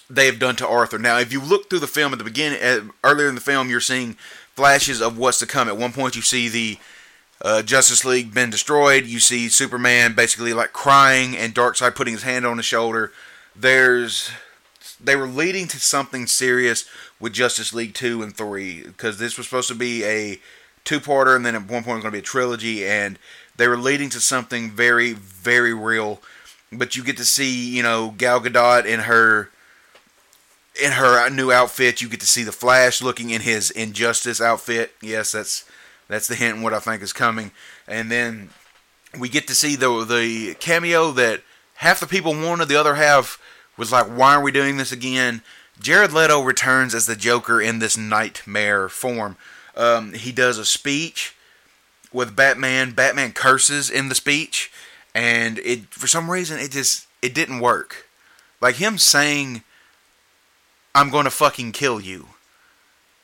they 0.10 0.26
have 0.26 0.40
done 0.40 0.56
to 0.56 0.68
Arthur. 0.68 0.98
Now, 0.98 1.20
if 1.20 1.34
you 1.34 1.42
look 1.42 1.70
through 1.70 1.80
the 1.80 1.88
film 1.88 2.14
at 2.14 2.20
the 2.20 2.24
beginning, 2.24 2.64
uh, 2.64 2.86
earlier 3.04 3.28
in 3.28 3.36
the 3.36 3.42
film, 3.42 3.70
you're 3.70 3.82
seeing 3.82 4.14
flashes 4.56 5.02
of 5.02 5.18
what's 5.18 5.40
to 5.40 5.46
come. 5.46 5.68
At 5.68 5.76
one 5.76 5.92
point, 5.92 6.16
you 6.16 6.22
see 6.22 6.48
the 6.48 6.78
uh, 7.42 7.62
Justice 7.62 8.06
League 8.06 8.34
been 8.34 8.52
destroyed. 8.52 9.06
You 9.06 9.20
see 9.20 9.50
Superman 9.50 10.16
basically 10.16 10.54
like 10.54 10.72
crying 10.72 11.36
and 11.36 11.54
Darkseid 11.54 11.94
putting 11.94 12.14
his 12.14 12.24
hand 12.24 12.46
on 12.46 12.56
his 12.56 12.66
shoulder. 12.66 13.12
There's 13.54 14.32
they 15.04 15.16
were 15.16 15.28
leading 15.28 15.68
to 15.68 15.80
something 15.80 16.28
serious 16.28 16.86
with 17.20 17.34
Justice 17.34 17.74
League 17.74 17.94
2 17.94 18.22
and 18.22 18.36
3 18.36 18.84
because 18.84 19.18
this 19.18 19.38
was 19.38 19.48
supposed 19.48 19.68
to 19.68 19.76
be 19.76 20.04
a 20.04 20.40
two-parter 20.84 21.36
and 21.36 21.46
then 21.46 21.56
at 21.56 21.62
one 21.62 21.84
point 21.84 21.88
it 21.88 21.96
was 21.96 22.04
going 22.04 22.12
to 22.12 22.18
be 22.18 22.20
a 22.20 22.22
trilogy 22.22 22.86
and 22.86 23.20
they 23.56 23.68
were 23.68 23.78
leading 23.78 24.10
to 24.10 24.20
something 24.20 24.72
very 24.72 25.14
very 25.14 25.74
real. 25.74 26.22
But 26.72 26.96
you 26.96 27.04
get 27.04 27.18
to 27.18 27.26
see 27.26 27.70
you 27.76 27.84
know 27.84 28.14
Gal 28.18 28.42
Gadot 28.42 28.86
in 28.86 29.02
her 29.02 29.50
in 30.82 30.94
her 30.94 31.30
new 31.30 31.52
outfit. 31.52 32.02
You 32.02 32.10
get 32.10 32.22
to 32.22 32.28
see 32.28 32.44
the 32.44 32.52
Flash 32.52 33.02
looking 33.02 33.30
in 33.30 33.42
his 33.42 33.72
Injustice 33.72 34.42
outfit. 34.42 34.94
Yes 35.02 35.32
that's 35.32 35.66
that's 36.08 36.28
the 36.28 36.36
hint 36.36 36.58
in 36.58 36.64
what 36.64 36.74
I 36.74 36.80
think 36.80 37.02
is 37.02 37.14
coming. 37.14 37.52
And 37.88 38.12
then 38.12 38.50
we 39.20 39.30
get 39.30 39.48
to 39.48 39.56
see 39.56 39.76
the 39.76 40.06
the 40.06 40.56
cameo 40.60 41.12
that 41.12 41.42
half 41.76 42.00
the 42.00 42.08
people 42.08 42.34
wanted 42.34 42.68
the 42.68 42.80
other 42.80 42.96
half 42.96 43.40
was 43.82 43.92
like, 43.92 44.06
why 44.06 44.36
are 44.36 44.42
we 44.44 44.52
doing 44.52 44.78
this 44.78 44.92
again? 44.92 45.42
Jared 45.80 46.14
Leto 46.14 46.44
returns 46.44 46.94
as 46.94 47.08
the 47.08 47.16
Joker 47.16 47.60
in 47.60 47.80
this 47.80 47.98
nightmare 47.98 48.88
form. 48.88 49.38
Um, 49.76 50.14
he 50.14 50.32
does 50.32 50.60
a 50.60 50.66
speech 50.66 51.36
with 52.14 52.36
Batman. 52.36 52.92
Batman 52.92 53.32
curses 53.32 53.90
in 53.90 54.08
the 54.08 54.14
speech, 54.14 54.72
and 55.16 55.58
it 55.60 55.88
for 55.88 56.06
some 56.06 56.30
reason 56.30 56.60
it 56.60 56.70
just 56.70 57.08
it 57.24 57.34
didn't 57.34 57.60
work. 57.60 58.08
Like 58.62 58.76
him 58.76 59.00
saying, 59.00 59.64
"I'm 60.94 61.10
going 61.10 61.26
to 61.26 61.32
fucking 61.32 61.72
kill 61.72 62.00
you." 62.00 62.28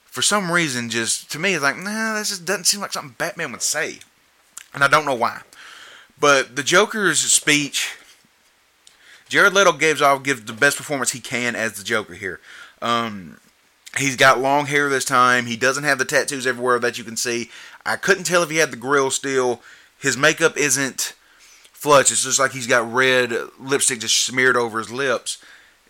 For 0.05 0.23
some 0.23 0.51
reason, 0.51 0.89
just 0.89 1.31
to 1.33 1.37
me, 1.37 1.53
it's 1.53 1.61
like, 1.61 1.77
nah, 1.77 2.15
this 2.15 2.29
just 2.29 2.45
doesn't 2.45 2.63
seem 2.63 2.81
like 2.81 2.93
something 2.93 3.13
Batman 3.19 3.51
would 3.51 3.61
say, 3.61 3.99
and 4.73 4.83
I 4.83 4.87
don't 4.87 5.05
know 5.05 5.13
why. 5.13 5.41
But 6.19 6.55
the 6.55 6.63
Joker's 6.63 7.19
speech 7.19 7.95
Jared 9.29 9.53
Leto 9.53 9.73
gives 9.73 10.01
off 10.01 10.23
gives 10.23 10.43
the 10.43 10.53
best 10.53 10.77
performance 10.77 11.11
he 11.11 11.19
can 11.19 11.55
as 11.55 11.73
the 11.73 11.83
Joker 11.83 12.13
here. 12.13 12.39
Um, 12.81 13.39
he's 13.97 14.15
got 14.15 14.39
long 14.39 14.67
hair 14.67 14.89
this 14.89 15.05
time. 15.05 15.45
He 15.45 15.57
doesn't 15.57 15.83
have 15.83 15.97
the 15.97 16.05
tattoos 16.05 16.47
everywhere 16.47 16.79
that 16.79 16.97
you 16.97 17.03
can 17.03 17.17
see. 17.17 17.49
I 17.85 17.95
couldn't 17.95 18.25
tell 18.25 18.43
if 18.43 18.49
he 18.49 18.57
had 18.57 18.71
the 18.71 18.77
grill 18.77 19.11
still. 19.11 19.61
His 19.99 20.17
makeup 20.17 20.57
isn't 20.57 21.13
flush. 21.71 22.11
It's 22.11 22.23
just 22.23 22.39
like 22.39 22.51
he's 22.51 22.67
got 22.67 22.91
red 22.91 23.33
lipstick 23.59 23.99
just 23.99 24.23
smeared 24.23 24.57
over 24.57 24.79
his 24.79 24.91
lips. 24.91 25.43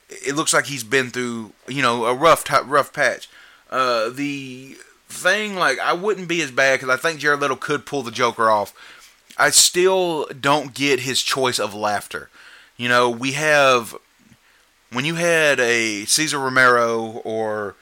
It 0.10 0.36
looks 0.36 0.54
like 0.54 0.68
he's 0.68 0.84
been 0.84 1.10
through, 1.10 1.52
you 1.68 1.82
know, 1.82 2.06
a 2.06 2.14
rough 2.14 2.46
rough 2.66 2.94
patch. 2.94 3.30
Uh, 3.70 4.10
the 4.10 4.78
thing, 5.10 5.56
like, 5.56 5.80
I 5.80 5.94
wouldn't 5.94 6.30
be 6.30 6.42
as 6.42 6.52
bad 6.52 6.80
because 6.80 6.94
I 6.94 6.98
think 6.98 7.20
Jared 7.20 7.42
Leto 7.42 7.56
could 7.56 7.86
pull 7.86 8.04
the 8.04 8.12
Joker 8.12 8.50
off. 8.50 8.74
I 9.38 9.50
still 9.50 10.26
don't 10.28 10.74
get 10.74 11.02
his 11.02 11.22
choice 11.22 11.60
of 11.60 11.74
laughter. 11.74 12.30
You 12.78 12.90
know, 12.90 13.10
we 13.10 13.34
have 13.34 13.96
when 14.92 15.06
you 15.06 15.16
had 15.16 15.60
a 15.60 16.06
Cesar 16.06 16.40
Romero 16.40 17.22
or 17.24 17.76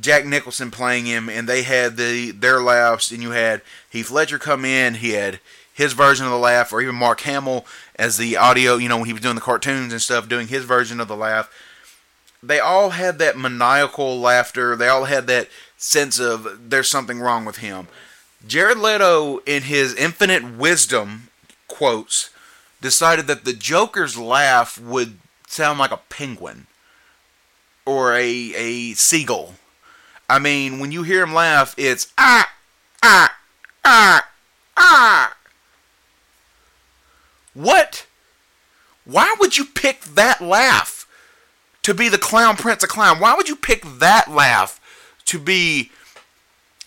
Jack 0.00 0.24
Nicholson 0.24 0.70
playing 0.70 1.06
him, 1.06 1.28
and 1.28 1.48
they 1.48 1.62
had 1.62 1.96
the 1.96 2.30
their 2.30 2.60
laughs, 2.60 3.10
and 3.10 3.22
you 3.22 3.30
had 3.30 3.62
Heath 3.88 4.10
Ledger 4.10 4.38
come 4.38 4.64
in, 4.64 4.94
he 4.94 5.10
had 5.10 5.40
his 5.72 5.92
version 5.92 6.26
of 6.26 6.32
the 6.32 6.38
laugh, 6.38 6.72
or 6.72 6.82
even 6.82 6.94
Mark 6.94 7.20
Hamill 7.22 7.64
as 7.96 8.16
the 8.16 8.36
audio, 8.36 8.76
you 8.76 8.88
know, 8.88 8.98
when 8.98 9.06
he 9.06 9.12
was 9.12 9.22
doing 9.22 9.34
the 9.34 9.40
cartoons 9.40 9.92
and 9.92 10.02
stuff, 10.02 10.28
doing 10.28 10.48
his 10.48 10.64
version 10.64 11.00
of 11.00 11.08
the 11.08 11.16
laugh. 11.16 11.50
They 12.42 12.58
all 12.58 12.90
had 12.90 13.18
that 13.18 13.36
maniacal 13.36 14.18
laughter. 14.18 14.74
They 14.74 14.88
all 14.88 15.04
had 15.04 15.26
that 15.26 15.48
sense 15.76 16.18
of 16.18 16.70
there's 16.70 16.90
something 16.90 17.20
wrong 17.20 17.44
with 17.44 17.58
him. 17.58 17.88
Jared 18.46 18.78
Leto, 18.78 19.38
in 19.44 19.64
his 19.64 19.94
infinite 19.94 20.56
wisdom, 20.56 21.28
quotes, 21.68 22.30
decided 22.80 23.26
that 23.26 23.44
the 23.44 23.52
Joker's 23.52 24.16
laugh 24.16 24.78
would 24.80 25.18
sound 25.46 25.78
like 25.78 25.90
a 25.90 26.00
penguin 26.08 26.66
or 27.84 28.14
a 28.14 28.22
a 28.54 28.94
seagull. 28.94 29.54
I 30.28 30.38
mean, 30.38 30.78
when 30.78 30.92
you 30.92 31.02
hear 31.02 31.22
him 31.22 31.34
laugh, 31.34 31.74
it's 31.76 32.12
ah 32.16 32.50
ah 33.02 33.36
ah 33.84 34.28
ah. 34.76 35.36
What? 37.54 38.06
Why 39.04 39.34
would 39.40 39.58
you 39.58 39.64
pick 39.64 40.02
that 40.02 40.40
laugh 40.40 41.06
to 41.82 41.94
be 41.94 42.08
the 42.08 42.18
clown 42.18 42.56
prince 42.56 42.84
of 42.84 42.90
clown? 42.90 43.18
Why 43.18 43.34
would 43.34 43.48
you 43.48 43.56
pick 43.56 43.82
that 43.98 44.30
laugh 44.30 44.80
to 45.26 45.38
be 45.38 45.90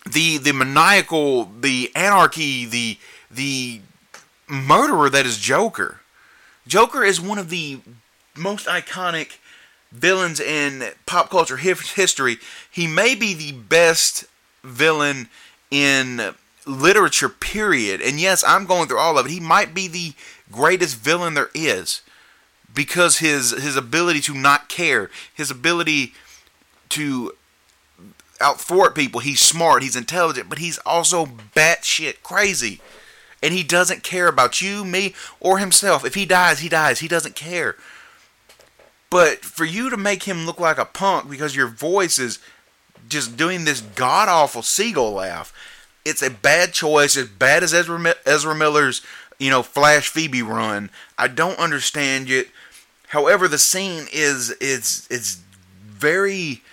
the 0.05 0.37
the 0.37 0.53
maniacal, 0.53 1.45
the 1.45 1.91
anarchy, 1.95 2.65
the 2.65 2.97
the 3.29 3.81
murderer 4.53 5.09
that 5.09 5.25
is 5.25 5.37
Joker? 5.37 6.01
Joker 6.67 7.03
is 7.03 7.19
one 7.19 7.37
of 7.37 7.49
the 7.49 7.79
most 8.35 8.67
iconic 8.67 9.37
villains 9.91 10.39
in 10.39 10.91
pop 11.05 11.29
culture 11.29 11.57
history. 11.57 12.37
He 12.69 12.87
may 12.87 13.15
be 13.15 13.33
the 13.33 13.51
best 13.51 14.25
villain 14.63 15.29
in 15.69 16.33
literature, 16.65 17.29
period. 17.29 18.01
And 18.01 18.19
yes, 18.19 18.43
I'm 18.45 18.65
going 18.65 18.87
through 18.87 18.99
all 18.99 19.17
of 19.17 19.25
it. 19.25 19.31
He 19.31 19.39
might 19.39 19.73
be 19.73 19.87
the 19.87 20.13
greatest 20.51 20.97
villain 20.97 21.33
there 21.33 21.49
is 21.53 22.01
because 22.73 23.19
his 23.19 23.51
his 23.51 23.75
ability 23.75 24.21
to 24.21 24.33
not 24.33 24.69
care, 24.69 25.09
his 25.33 25.51
ability 25.51 26.13
to 26.89 27.31
outthwart 28.39 28.95
people. 28.95 29.19
He's 29.19 29.39
smart, 29.41 29.83
he's 29.83 29.95
intelligent, 29.95 30.49
but 30.49 30.59
he's 30.59 30.77
also 30.79 31.25
batshit 31.25 32.23
crazy. 32.23 32.81
And 33.43 33.53
he 33.53 33.61
doesn't 33.61 34.03
care 34.03 34.27
about 34.27 34.61
you, 34.61 34.85
me, 34.85 35.13
or 35.41 35.57
himself. 35.59 36.05
If 36.05 36.15
he 36.15 36.25
dies, 36.25 36.59
he 36.59 36.69
dies. 36.69 36.99
He 36.99 37.09
doesn't 37.09 37.35
care. 37.35 37.75
But 39.09 39.45
for 39.45 39.65
you 39.65 39.91
to 39.91 39.97
make 39.97 40.23
him 40.23 40.45
look 40.45 40.59
like 40.59 40.77
a 40.79 40.85
punk 40.85 41.29
because 41.29 41.55
your 41.55 41.67
voice 41.67 42.17
is 42.17 42.39
just 43.07 43.37
doing 43.37 43.65
this 43.65 43.81
god 43.81 44.29
awful 44.29 44.63
seagull 44.63 45.11
laugh, 45.11 45.53
it's 46.05 46.21
a 46.21 46.29
bad 46.29 46.73
choice. 46.73 47.17
As 47.17 47.27
bad 47.27 47.63
as 47.63 47.73
Ezra, 47.73 48.15
Ezra 48.25 48.55
Miller's, 48.55 49.01
you 49.37 49.49
know, 49.49 49.61
Flash 49.61 50.07
Phoebe 50.07 50.41
run. 50.41 50.89
I 51.17 51.27
don't 51.27 51.59
understand 51.59 52.29
it. 52.29 52.49
However, 53.09 53.47
the 53.47 53.59
scene 53.59 54.07
is 54.11 54.55
it's 54.59 55.05
it's 55.11 55.43
very 55.83 56.63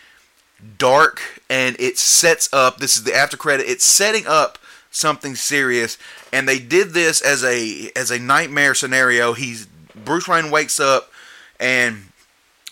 dark 0.79 1.43
and 1.51 1.77
it 1.79 1.99
sets 1.99 2.49
up. 2.53 2.79
This 2.79 2.97
is 2.97 3.05
the 3.05 3.15
after 3.15 3.37
credit. 3.37 3.69
It's 3.69 3.85
setting 3.85 4.27
up 4.27 4.59
something 4.91 5.35
serious, 5.35 5.99
and 6.33 6.49
they 6.49 6.59
did 6.59 6.91
this 6.91 7.21
as 7.21 7.45
a 7.45 7.91
as 7.97 8.11
a 8.11 8.19
nightmare 8.19 8.75
scenario. 8.75 9.33
He's 9.33 9.67
Bruce 9.95 10.29
Wayne 10.29 10.51
wakes 10.51 10.81
up 10.81 11.11
and 11.59 12.05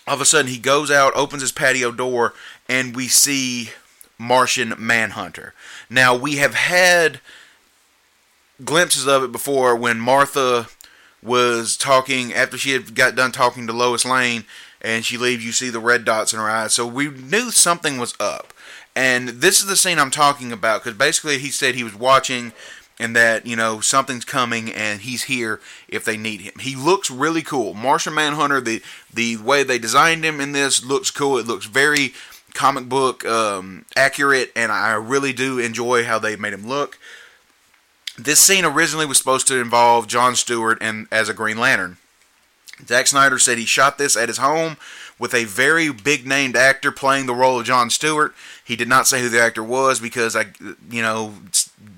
all 0.07 0.15
of 0.15 0.21
a 0.21 0.25
sudden 0.25 0.51
he 0.51 0.57
goes 0.57 0.89
out, 0.89 1.13
opens 1.15 1.41
his 1.41 1.51
patio 1.51 1.91
door, 1.91 2.33
and 2.67 2.95
we 2.95 3.07
see 3.07 3.69
Martian 4.17 4.73
Manhunter. 4.77 5.53
Now 5.89 6.15
we 6.15 6.37
have 6.37 6.55
had 6.55 7.21
glimpses 8.65 9.07
of 9.07 9.23
it 9.23 9.31
before 9.31 9.75
when 9.75 9.99
Martha 9.99 10.67
was 11.21 11.77
talking 11.77 12.33
after 12.33 12.57
she 12.57 12.71
had 12.71 12.95
got 12.95 13.15
done 13.15 13.31
talking 13.31 13.67
to 13.67 13.73
Lois 13.73 14.05
Lane 14.05 14.45
and 14.81 15.05
she 15.05 15.17
leaves 15.17 15.45
you 15.45 15.51
see 15.51 15.69
the 15.69 15.79
red 15.79 16.05
dots 16.05 16.33
in 16.33 16.39
her 16.39 16.49
eyes 16.49 16.73
so 16.73 16.87
we 16.87 17.09
knew 17.09 17.51
something 17.51 17.97
was 17.97 18.13
up 18.19 18.53
and 18.95 19.29
this 19.29 19.59
is 19.59 19.67
the 19.67 19.75
scene 19.75 19.99
I'm 19.99 20.11
talking 20.11 20.51
about 20.51 20.83
because 20.83 20.97
basically 20.97 21.37
he 21.37 21.51
said 21.51 21.75
he 21.75 21.83
was 21.83 21.95
watching 21.95 22.53
and 22.99 23.15
that 23.15 23.45
you 23.45 23.55
know 23.55 23.79
something's 23.79 24.25
coming 24.25 24.71
and 24.73 25.01
he's 25.01 25.23
here 25.23 25.59
if 25.87 26.03
they 26.03 26.17
need 26.17 26.41
him. 26.41 26.53
He 26.59 26.75
looks 26.75 27.09
really 27.09 27.41
cool. 27.41 27.73
Martian 27.73 28.13
Manhunter, 28.13 28.61
the 28.61 28.81
the 29.13 29.37
way 29.37 29.63
they 29.63 29.79
designed 29.79 30.25
him 30.25 30.41
in 30.41 30.51
this 30.51 30.83
looks 30.83 31.09
cool. 31.09 31.37
It 31.37 31.47
looks 31.47 31.65
very 31.65 32.13
comic 32.53 32.89
book 32.89 33.25
um, 33.25 33.85
accurate, 33.95 34.51
and 34.55 34.71
I 34.71 34.93
really 34.93 35.33
do 35.33 35.59
enjoy 35.59 36.03
how 36.03 36.19
they 36.19 36.35
made 36.35 36.53
him 36.53 36.67
look. 36.67 36.99
This 38.17 38.41
scene 38.41 38.65
originally 38.65 39.05
was 39.05 39.17
supposed 39.17 39.47
to 39.47 39.61
involve 39.61 40.07
John 40.07 40.35
Stewart 40.35 40.77
and 40.81 41.07
as 41.09 41.29
a 41.29 41.33
Green 41.33 41.57
Lantern. 41.57 41.97
Zack 42.85 43.07
Snyder 43.07 43.39
said 43.39 43.57
he 43.57 43.65
shot 43.65 43.97
this 43.97 44.17
at 44.17 44.29
his 44.29 44.37
home 44.37 44.77
with 45.19 45.33
a 45.33 45.43
very 45.43 45.91
big 45.91 46.25
named 46.25 46.55
actor 46.55 46.91
playing 46.91 47.25
the 47.25 47.35
role 47.35 47.59
of 47.59 47.65
John 47.65 47.89
Stewart. 47.89 48.33
He 48.63 48.75
did 48.75 48.87
not 48.87 49.05
say 49.05 49.21
who 49.21 49.29
the 49.29 49.41
actor 49.41 49.63
was 49.63 49.99
because 49.99 50.35
I, 50.35 50.45
you 50.89 51.01
know, 51.01 51.33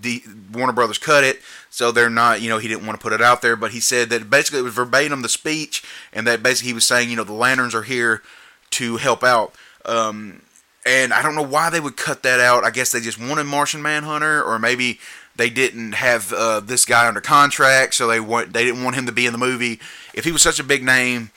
the 0.02 0.24
Warner 0.52 0.74
Brothers 0.74 0.98
cut 0.98 1.24
it, 1.24 1.40
so 1.70 1.92
they're 1.92 2.10
not, 2.10 2.42
you 2.42 2.50
know, 2.50 2.58
he 2.58 2.68
didn't 2.68 2.86
want 2.86 3.00
to 3.00 3.04
put 3.04 3.14
it 3.14 3.22
out 3.22 3.42
there. 3.42 3.56
But 3.56 3.72
he 3.72 3.80
said 3.80 4.10
that 4.10 4.30
basically 4.30 4.60
it 4.60 4.64
was 4.64 4.74
verbatim 4.74 5.22
the 5.22 5.30
speech, 5.30 5.84
and 6.12 6.26
that 6.26 6.42
basically 6.42 6.70
he 6.70 6.74
was 6.74 6.86
saying, 6.86 7.10
you 7.10 7.16
know, 7.16 7.24
the 7.24 7.34
lanterns 7.34 7.76
are 7.76 7.84
here 7.84 8.24
to 8.72 8.98
help 8.98 9.24
out. 9.24 9.54
Um, 9.86 10.42
and 10.86 11.14
I 11.14 11.22
don't 11.22 11.36
know 11.36 11.44
why 11.44 11.70
they 11.70 11.80
would 11.80 11.98
cut 11.98 12.24
that 12.24 12.40
out. 12.40 12.64
I 12.64 12.72
guess 12.72 12.92
they 12.92 13.02
just 13.02 13.20
wanted 13.20 13.44
Martian 13.44 13.84
Manhunter, 13.84 14.44
or 14.44 14.58
maybe 14.58 15.00
they 15.36 15.50
didn't 15.50 15.94
have 15.94 16.34
uh, 16.34 16.60
this 16.60 16.86
guy 16.86 17.08
under 17.08 17.22
contract, 17.22 17.94
so 17.94 18.08
they 18.08 18.20
want 18.20 18.54
they 18.54 18.64
didn't 18.64 18.84
want 18.84 18.96
him 18.96 19.06
to 19.06 19.12
be 19.12 19.26
in 19.26 19.32
the 19.32 19.38
movie. 19.38 19.80
If 20.14 20.26
he 20.26 20.32
was 20.32 20.42
such 20.42 20.60
a 20.60 20.64
big 20.64 20.84
name, 20.84 21.32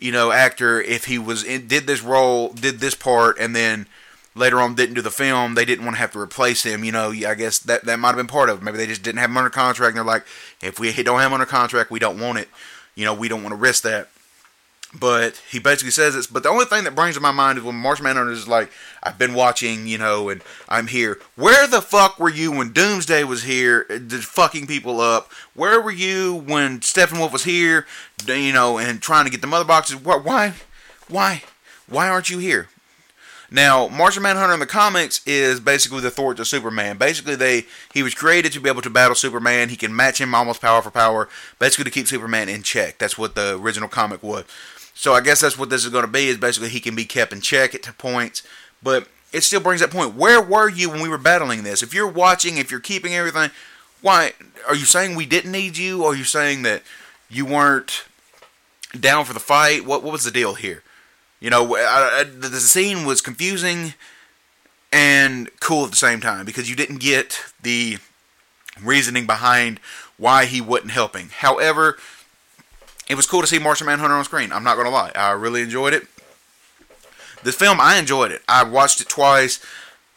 you 0.00 0.10
know, 0.10 0.32
actor, 0.32 0.80
if 0.80 1.04
he 1.04 1.18
was 1.18 1.44
in, 1.44 1.66
did 1.68 1.86
this 1.86 2.02
role, 2.02 2.48
did 2.48 2.80
this 2.80 2.94
part, 2.94 3.38
and 3.38 3.54
then 3.54 3.86
later 4.34 4.60
on 4.60 4.74
didn't 4.74 4.94
do 4.94 5.02
the 5.02 5.10
film, 5.10 5.54
they 5.54 5.64
didn't 5.64 5.84
want 5.84 5.96
to 5.96 6.00
have 6.00 6.12
to 6.12 6.18
replace 6.18 6.62
him. 6.62 6.82
You 6.82 6.92
know, 6.92 7.10
I 7.10 7.34
guess 7.34 7.58
that 7.60 7.84
that 7.84 7.98
might 7.98 8.08
have 8.08 8.16
been 8.16 8.26
part 8.26 8.48
of 8.48 8.58
it. 8.58 8.64
Maybe 8.64 8.78
they 8.78 8.86
just 8.86 9.02
didn't 9.02 9.18
have 9.18 9.30
him 9.30 9.36
under 9.36 9.50
contract, 9.50 9.90
and 9.90 9.98
they're 9.98 10.04
like, 10.04 10.24
if 10.62 10.80
we 10.80 10.90
don't 11.02 11.20
have 11.20 11.28
him 11.28 11.34
under 11.34 11.46
contract, 11.46 11.90
we 11.90 11.98
don't 11.98 12.18
want 12.18 12.38
it. 12.38 12.48
You 12.94 13.04
know, 13.04 13.14
we 13.14 13.28
don't 13.28 13.42
want 13.42 13.52
to 13.52 13.56
risk 13.56 13.82
that. 13.84 14.08
But 14.92 15.40
he 15.48 15.60
basically 15.60 15.92
says 15.92 16.14
this. 16.14 16.26
But 16.26 16.42
the 16.42 16.48
only 16.48 16.64
thing 16.64 16.82
that 16.84 16.96
brings 16.96 17.14
to 17.14 17.20
my 17.20 17.30
mind 17.30 17.58
is 17.58 17.64
when 17.64 17.76
Marsh 17.76 18.00
Manhunter 18.00 18.32
is 18.32 18.48
like, 18.48 18.72
I've 19.02 19.18
been 19.18 19.34
watching, 19.34 19.86
you 19.86 19.98
know, 19.98 20.28
and 20.28 20.42
I'm 20.68 20.88
here. 20.88 21.20
Where 21.36 21.68
the 21.68 21.80
fuck 21.80 22.18
were 22.18 22.30
you 22.30 22.50
when 22.50 22.72
Doomsday 22.72 23.22
was 23.22 23.44
here, 23.44 23.84
fucking 23.84 24.66
people 24.66 25.00
up? 25.00 25.30
Where 25.54 25.80
were 25.80 25.92
you 25.92 26.34
when 26.34 26.80
Steppenwolf 26.80 27.32
was 27.32 27.44
here, 27.44 27.86
you 28.26 28.52
know, 28.52 28.78
and 28.78 29.00
trying 29.00 29.26
to 29.26 29.30
get 29.30 29.42
the 29.42 29.46
mother 29.46 29.64
boxes? 29.64 29.96
Why, 29.96 30.54
why, 31.08 31.44
why 31.88 32.08
aren't 32.08 32.30
you 32.30 32.38
here? 32.38 32.68
Now, 33.52 33.88
Martian 33.88 34.22
Manhunter 34.22 34.54
in 34.54 34.60
the 34.60 34.66
comics 34.66 35.26
is 35.26 35.58
basically 35.58 36.00
the 36.00 36.10
Thor 36.10 36.34
to 36.34 36.44
Superman. 36.44 36.98
Basically, 36.98 37.34
they 37.34 37.66
he 37.92 38.02
was 38.02 38.14
created 38.14 38.52
to 38.52 38.60
be 38.60 38.68
able 38.68 38.82
to 38.82 38.90
battle 38.90 39.16
Superman. 39.16 39.70
He 39.70 39.76
can 39.76 39.94
match 39.94 40.20
him 40.20 40.34
almost 40.36 40.60
power 40.60 40.82
for 40.82 40.92
power, 40.92 41.28
basically 41.58 41.84
to 41.84 41.90
keep 41.90 42.06
Superman 42.06 42.48
in 42.48 42.62
check. 42.62 42.98
That's 42.98 43.18
what 43.18 43.34
the 43.34 43.58
original 43.58 43.88
comic 43.88 44.22
was. 44.22 44.44
So 45.00 45.14
I 45.14 45.22
guess 45.22 45.40
that's 45.40 45.56
what 45.56 45.70
this 45.70 45.86
is 45.86 45.90
going 45.90 46.04
to 46.04 46.10
be. 46.10 46.28
Is 46.28 46.36
basically 46.36 46.68
he 46.68 46.78
can 46.78 46.94
be 46.94 47.06
kept 47.06 47.32
in 47.32 47.40
check 47.40 47.74
at 47.74 47.84
points, 47.96 48.42
but 48.82 49.08
it 49.32 49.40
still 49.40 49.60
brings 49.62 49.80
that 49.80 49.90
point. 49.90 50.14
Where 50.14 50.42
were 50.42 50.68
you 50.68 50.90
when 50.90 51.00
we 51.00 51.08
were 51.08 51.16
battling 51.16 51.62
this? 51.62 51.82
If 51.82 51.94
you're 51.94 52.06
watching, 52.06 52.58
if 52.58 52.70
you're 52.70 52.80
keeping 52.80 53.14
everything, 53.14 53.50
why 54.02 54.34
are 54.68 54.74
you 54.74 54.84
saying 54.84 55.14
we 55.14 55.24
didn't 55.24 55.52
need 55.52 55.78
you? 55.78 56.04
Or 56.04 56.12
are 56.12 56.14
you 56.14 56.24
saying 56.24 56.64
that 56.64 56.82
you 57.30 57.46
weren't 57.46 58.04
down 58.98 59.24
for 59.24 59.32
the 59.32 59.40
fight? 59.40 59.86
What 59.86 60.02
what 60.02 60.12
was 60.12 60.24
the 60.24 60.30
deal 60.30 60.52
here? 60.52 60.82
You 61.40 61.48
know, 61.48 61.76
I, 61.76 62.20
I, 62.20 62.24
the 62.24 62.60
scene 62.60 63.06
was 63.06 63.22
confusing 63.22 63.94
and 64.92 65.48
cool 65.60 65.86
at 65.86 65.92
the 65.92 65.96
same 65.96 66.20
time 66.20 66.44
because 66.44 66.68
you 66.68 66.76
didn't 66.76 67.00
get 67.00 67.40
the 67.62 67.96
reasoning 68.84 69.24
behind 69.24 69.80
why 70.18 70.44
he 70.44 70.60
wasn't 70.60 70.90
helping. 70.90 71.30
However, 71.30 71.96
it 73.10 73.16
was 73.16 73.26
cool 73.26 73.40
to 73.40 73.46
see 73.48 73.58
Martian 73.58 73.88
Manhunter 73.88 74.14
on 74.14 74.24
screen. 74.24 74.52
I'm 74.52 74.62
not 74.62 74.76
to 74.84 74.90
lie. 74.90 75.10
I 75.16 75.32
really 75.32 75.62
enjoyed 75.62 75.92
it. 75.94 76.06
This 77.42 77.56
film, 77.56 77.78
I 77.80 77.98
enjoyed 77.98 78.30
it. 78.30 78.40
I 78.48 78.62
watched 78.62 79.00
it 79.00 79.08
twice. 79.08 79.58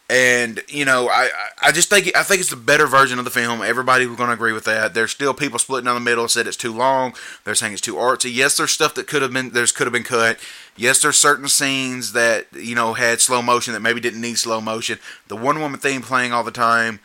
And 0.09 0.61
you 0.67 0.85
know, 0.85 1.09
I 1.09 1.29
I 1.59 1.71
just 1.71 1.89
think 1.89 2.15
I 2.15 2.21
think 2.21 2.41
it's 2.41 2.51
the 2.51 2.55
better 2.55 2.85
version 2.85 3.17
of 3.17 3.25
the 3.25 3.31
film. 3.31 3.63
Everybody 3.63 4.05
was 4.05 4.17
to 4.17 4.29
agree 4.29 4.53
with 4.53 4.65
that. 4.65 4.93
There's 4.93 5.09
still 5.09 5.33
people 5.33 5.57
splitting 5.57 5.85
down 5.85 5.95
the 5.95 6.01
middle, 6.01 6.27
said 6.27 6.45
it's 6.45 6.55
too 6.57 6.73
long. 6.73 7.15
They're 7.43 7.55
saying 7.55 7.73
it's 7.73 7.81
too 7.81 7.95
artsy. 7.95 8.31
Yes, 8.31 8.57
there's 8.57 8.71
stuff 8.71 8.93
that 8.93 9.07
could 9.07 9.23
have 9.23 9.33
been 9.33 9.51
there's 9.51 9.71
could 9.71 9.87
have 9.87 9.93
been 9.93 10.03
cut. 10.03 10.37
Yes, 10.75 11.01
there's 11.01 11.17
certain 11.17 11.47
scenes 11.47 12.13
that 12.13 12.45
you 12.53 12.75
know 12.75 12.93
had 12.93 13.21
slow 13.21 13.41
motion 13.41 13.73
that 13.73 13.79
maybe 13.79 14.01
didn't 14.01 14.21
need 14.21 14.37
slow 14.37 14.61
motion. 14.61 14.99
The 15.29 15.37
one 15.37 15.59
Woman 15.59 15.79
theme 15.79 16.03
playing 16.03 16.31
all 16.31 16.43
the 16.43 16.51
time 16.51 16.99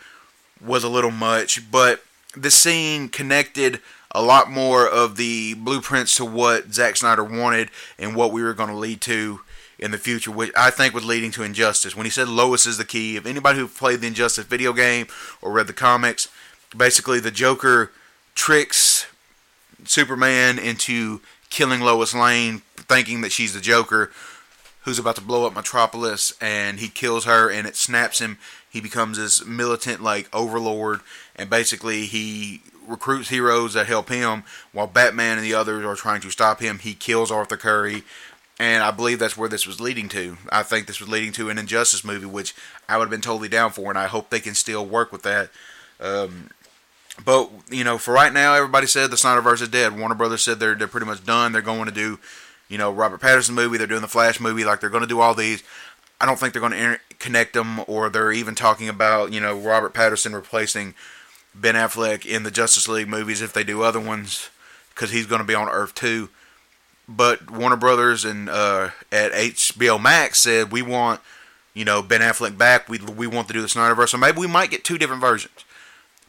was 0.61 0.85
a 0.85 0.89
little 0.89 1.13
much, 1.13 1.71
but 1.71 2.05
the 2.37 2.51
scene 2.51 3.09
connected 3.09 3.81
a 4.13 4.23
lot 4.23 4.51
more 4.51 4.89
of 4.89 5.17
the 5.17 5.55
blueprints 5.55 6.15
to 6.17 6.25
what 6.25 6.73
Zack 6.73 6.97
Snyder 6.97 7.25
wanted 7.25 7.71
and 7.99 8.17
what 8.17 8.33
we 8.33 8.43
were 8.43 8.55
going 8.55 8.71
to 8.71 8.77
lead 8.77 9.01
to 9.03 9.41
in 9.79 9.91
the 9.91 9.99
future, 9.99 10.31
which 10.31 10.51
I 10.57 10.71
think 10.71 10.95
was 10.95 11.05
leading 11.05 11.31
to 11.33 11.43
Injustice. 11.43 11.95
When 11.95 12.07
he 12.07 12.11
said 12.11 12.29
Lois 12.29 12.67
is 12.67 12.79
the 12.79 12.85
key, 12.85 13.17
if 13.17 13.27
anybody 13.27 13.59
who 13.59 13.69
played 13.69 14.01
the 14.01 14.09
Injustice 14.09 14.47
video 14.47 14.73
game 14.73 15.07
or 15.41 15.53
read 15.53 15.67
the 15.67 15.73
comics, 15.73 16.29
basically 16.77 17.21
the 17.21 17.31
Joker 17.31 17.93
tricks 18.35 19.07
Superman 19.85 20.59
into 20.59 21.21
killing 21.51 21.81
Lois 21.81 22.15
Lane, 22.15 22.63
thinking 22.77 23.21
that 23.21 23.33
she's 23.33 23.55
the 23.55 23.61
Joker 23.61 24.11
who's 24.89 24.99
about 24.99 25.17
to 25.17 25.23
blow 25.23 25.47
up 25.47 25.55
Metropolis, 25.55 26.33
and 26.41 26.81
he 26.81 26.89
kills 26.89 27.25
her, 27.25 27.51
and 27.51 27.67
it 27.67 27.77
snaps 27.77 28.19
him. 28.19 28.39
He 28.69 28.81
becomes 28.81 29.19
this 29.19 29.45
militant 29.45 30.03
like 30.03 30.35
overlord, 30.35 31.01
and 31.37 31.49
basically 31.51 32.07
he 32.07 32.63
recruits 32.87 33.29
heroes 33.29 33.75
that 33.75 33.87
help 33.87 34.09
him, 34.09 34.45
while 34.73 34.87
Batman 34.87 35.37
and 35.39 35.47
the 35.47 35.55
others 35.55 35.85
are 35.85 35.95
trying 35.95 36.23
to 36.23 36.31
stop 36.31 36.61
him. 36.61 36.79
He 36.79 36.95
kills 36.95 37.31
Arthur 37.31 37.57
Curry, 37.57 38.03
and 38.59 38.83
I 38.83 38.91
believe 38.91 39.19
that's 39.19 39.37
where 39.37 39.49
this 39.49 39.67
was 39.67 39.81
leading 39.81 40.09
to. 40.11 40.39
I 40.51 40.63
think 40.63 40.87
this 40.87 41.01
was 41.01 41.09
leading 41.09 41.33
to 41.33 41.51
an 41.51 41.59
Injustice 41.59 42.05
movie, 42.05 42.27
which 42.27 42.55
I 42.89 42.97
would 42.97 43.05
have 43.05 43.11
been 43.11 43.21
totally 43.21 43.49
down 43.49 43.71
for, 43.71 43.91
and 43.91 43.99
I 43.99 44.07
hope 44.07 44.31
they 44.31 44.41
can 44.41 44.55
still 44.55 44.85
work 44.85 45.13
with 45.13 45.23
that. 45.23 45.51
Um, 46.01 46.51
but 47.25 47.51
you 47.71 47.85
know, 47.85 47.99
for 47.99 48.15
right 48.15 48.33
now, 48.33 48.55
everybody 48.55 48.87
said 48.87 49.11
the 49.11 49.17
Snyderverse 49.17 49.61
is 49.61 49.69
dead. 49.69 49.99
Warner 49.99 50.15
Brothers 50.15 50.43
said 50.43 50.61
they're 50.61 50.75
they're 50.75 50.89
pretty 50.89 51.07
much 51.07 51.25
done. 51.25 51.53
They're 51.53 51.63
going 51.63 51.87
to 51.87 51.93
do, 51.93 52.19
you 52.69 52.79
know, 52.79 52.93
Robert 52.93 53.21
Pattinson 53.21 53.51
movie. 53.51 53.79
They're 53.79 53.87
doing 53.87 54.03
the 54.03 54.09
Flash 54.09 54.41
movie. 54.41 54.65
Like 54.65 54.81
they're 54.81 54.91
going 54.91 55.03
to 55.03 55.09
do 55.09 55.21
all 55.21 55.35
these. 55.35 55.63
I 56.21 56.27
don't 56.27 56.39
think 56.39 56.53
they're 56.53 56.61
going 56.61 56.73
to 56.73 56.99
connect 57.19 57.55
them, 57.55 57.81
or 57.87 58.09
they're 58.09 58.33
even 58.33 58.55
talking 58.55 58.89
about 58.89 59.33
you 59.33 59.41
know 59.41 59.57
Robert 59.57 59.95
Pattinson 59.95 60.35
replacing 60.35 60.95
Ben 61.55 61.75
Affleck 61.75 62.27
in 62.27 62.43
the 62.43 62.51
Justice 62.51 62.89
League 62.89 63.09
movies 63.09 63.43
if 63.43 63.53
they 63.53 63.65
do 63.65 63.83
other 63.83 64.01
ones, 64.01 64.51
because 64.95 65.11
he's 65.11 65.27
going 65.27 65.41
to 65.41 65.47
be 65.47 65.55
on 65.55 65.69
Earth 65.69 65.95
too. 65.95 66.29
But 67.09 67.51
Warner 67.51 67.77
Brothers 67.77 68.25
and 68.25 68.49
uh, 68.51 68.91
at 69.11 69.33
HBO 69.33 70.01
Max 70.01 70.39
said 70.41 70.71
we 70.71 70.83
want 70.83 71.21
you 71.75 71.85
know 71.85 72.03
Ben 72.03 72.21
Affleck 72.21 72.59
back. 72.59 72.89
We 72.89 72.99
we 72.99 73.27
want 73.27 73.49
to 73.49 73.55
do 73.55 73.63
the 73.63 73.69
Snyderverse, 73.69 74.11
so 74.11 74.19
maybe 74.19 74.39
we 74.39 74.47
might 74.47 74.71
get 74.71 74.85
two 74.85 74.99
different 74.99 75.23
versions 75.23 75.65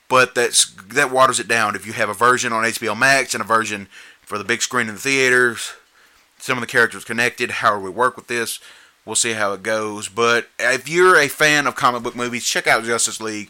but 0.10 0.36
that's 0.36 0.74
that 0.88 1.12
waters 1.12 1.40
it 1.40 1.48
down. 1.48 1.76
If 1.76 1.86
you 1.86 1.94
have 1.94 2.10
a 2.10 2.14
version 2.14 2.52
on 2.52 2.66
HBO 2.66 2.98
Max 2.98 3.34
and 3.34 3.42
a 3.42 3.48
version 3.48 3.88
for 4.22 4.38
the 4.38 4.44
big 4.44 4.62
screen 4.62 4.90
in 4.90 4.96
the 4.96 5.00
theaters, 5.00 5.74
some 6.40 6.58
of 6.58 6.62
the 6.62 6.68
characters 6.68 7.04
connected, 7.04 7.52
how 7.52 7.80
we 7.80 7.90
work 7.90 8.16
with 8.16 8.28
this, 8.28 8.60
we'll 9.06 9.16
see 9.16 9.34
how 9.34 9.54
it 9.54 9.64
goes. 9.64 10.08
But 10.10 10.50
if 10.60 10.90
you're 10.90 11.18
a 11.18 11.28
fan 11.28 11.68
of 11.68 11.76
comic 11.76 12.04
book 12.04 12.16
movies, 12.16 12.46
check 12.46 12.68
out 12.68 12.84
Justice 12.84 13.22
League, 13.22 13.50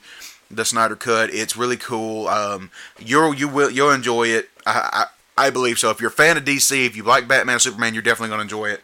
the 0.49 0.65
Snyder 0.65 0.95
Cut. 0.95 1.29
It's 1.31 1.55
really 1.55 1.77
cool. 1.77 2.27
Um, 2.27 2.71
you'll 2.99 3.33
you 3.33 3.47
will 3.47 3.69
you'll 3.69 3.91
enjoy 3.91 4.27
it. 4.27 4.49
I, 4.65 5.07
I 5.37 5.47
I 5.47 5.49
believe 5.49 5.79
so. 5.79 5.89
If 5.89 6.01
you're 6.01 6.09
a 6.09 6.13
fan 6.13 6.37
of 6.37 6.43
DC, 6.43 6.85
if 6.85 6.95
you 6.95 7.03
like 7.03 7.27
Batman, 7.27 7.59
Superman, 7.59 7.93
you're 7.93 8.03
definitely 8.03 8.35
to 8.35 8.41
enjoy 8.41 8.69
it. 8.69 8.81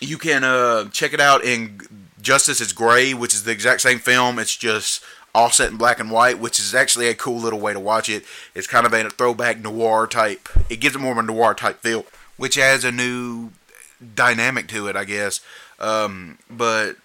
You 0.00 0.18
can 0.18 0.44
uh, 0.44 0.88
check 0.90 1.12
it 1.14 1.20
out 1.20 1.42
in 1.42 1.80
Justice 2.20 2.60
is 2.60 2.72
Gray, 2.72 3.14
which 3.14 3.34
is 3.34 3.44
the 3.44 3.50
exact 3.50 3.80
same 3.80 3.98
film. 3.98 4.38
It's 4.38 4.56
just 4.56 5.02
all 5.34 5.50
set 5.50 5.70
in 5.70 5.76
black 5.76 6.00
and 6.00 6.10
white, 6.10 6.38
which 6.38 6.58
is 6.58 6.74
actually 6.74 7.08
a 7.08 7.14
cool 7.14 7.38
little 7.38 7.60
way 7.60 7.72
to 7.72 7.80
watch 7.80 8.08
it. 8.08 8.24
It's 8.54 8.66
kind 8.66 8.86
of 8.86 8.92
a 8.92 9.10
throwback 9.10 9.60
noir 9.60 10.06
type. 10.06 10.48
It 10.70 10.80
gives 10.80 10.96
it 10.96 10.98
more 10.98 11.12
of 11.12 11.18
a 11.18 11.22
noir 11.22 11.54
type 11.54 11.80
feel, 11.80 12.06
which 12.36 12.58
adds 12.58 12.84
a 12.84 12.92
new 12.92 13.50
dynamic 14.14 14.68
to 14.68 14.88
it, 14.88 14.96
I 14.96 15.04
guess. 15.04 15.40
Um, 15.78 16.38
but 16.50 16.96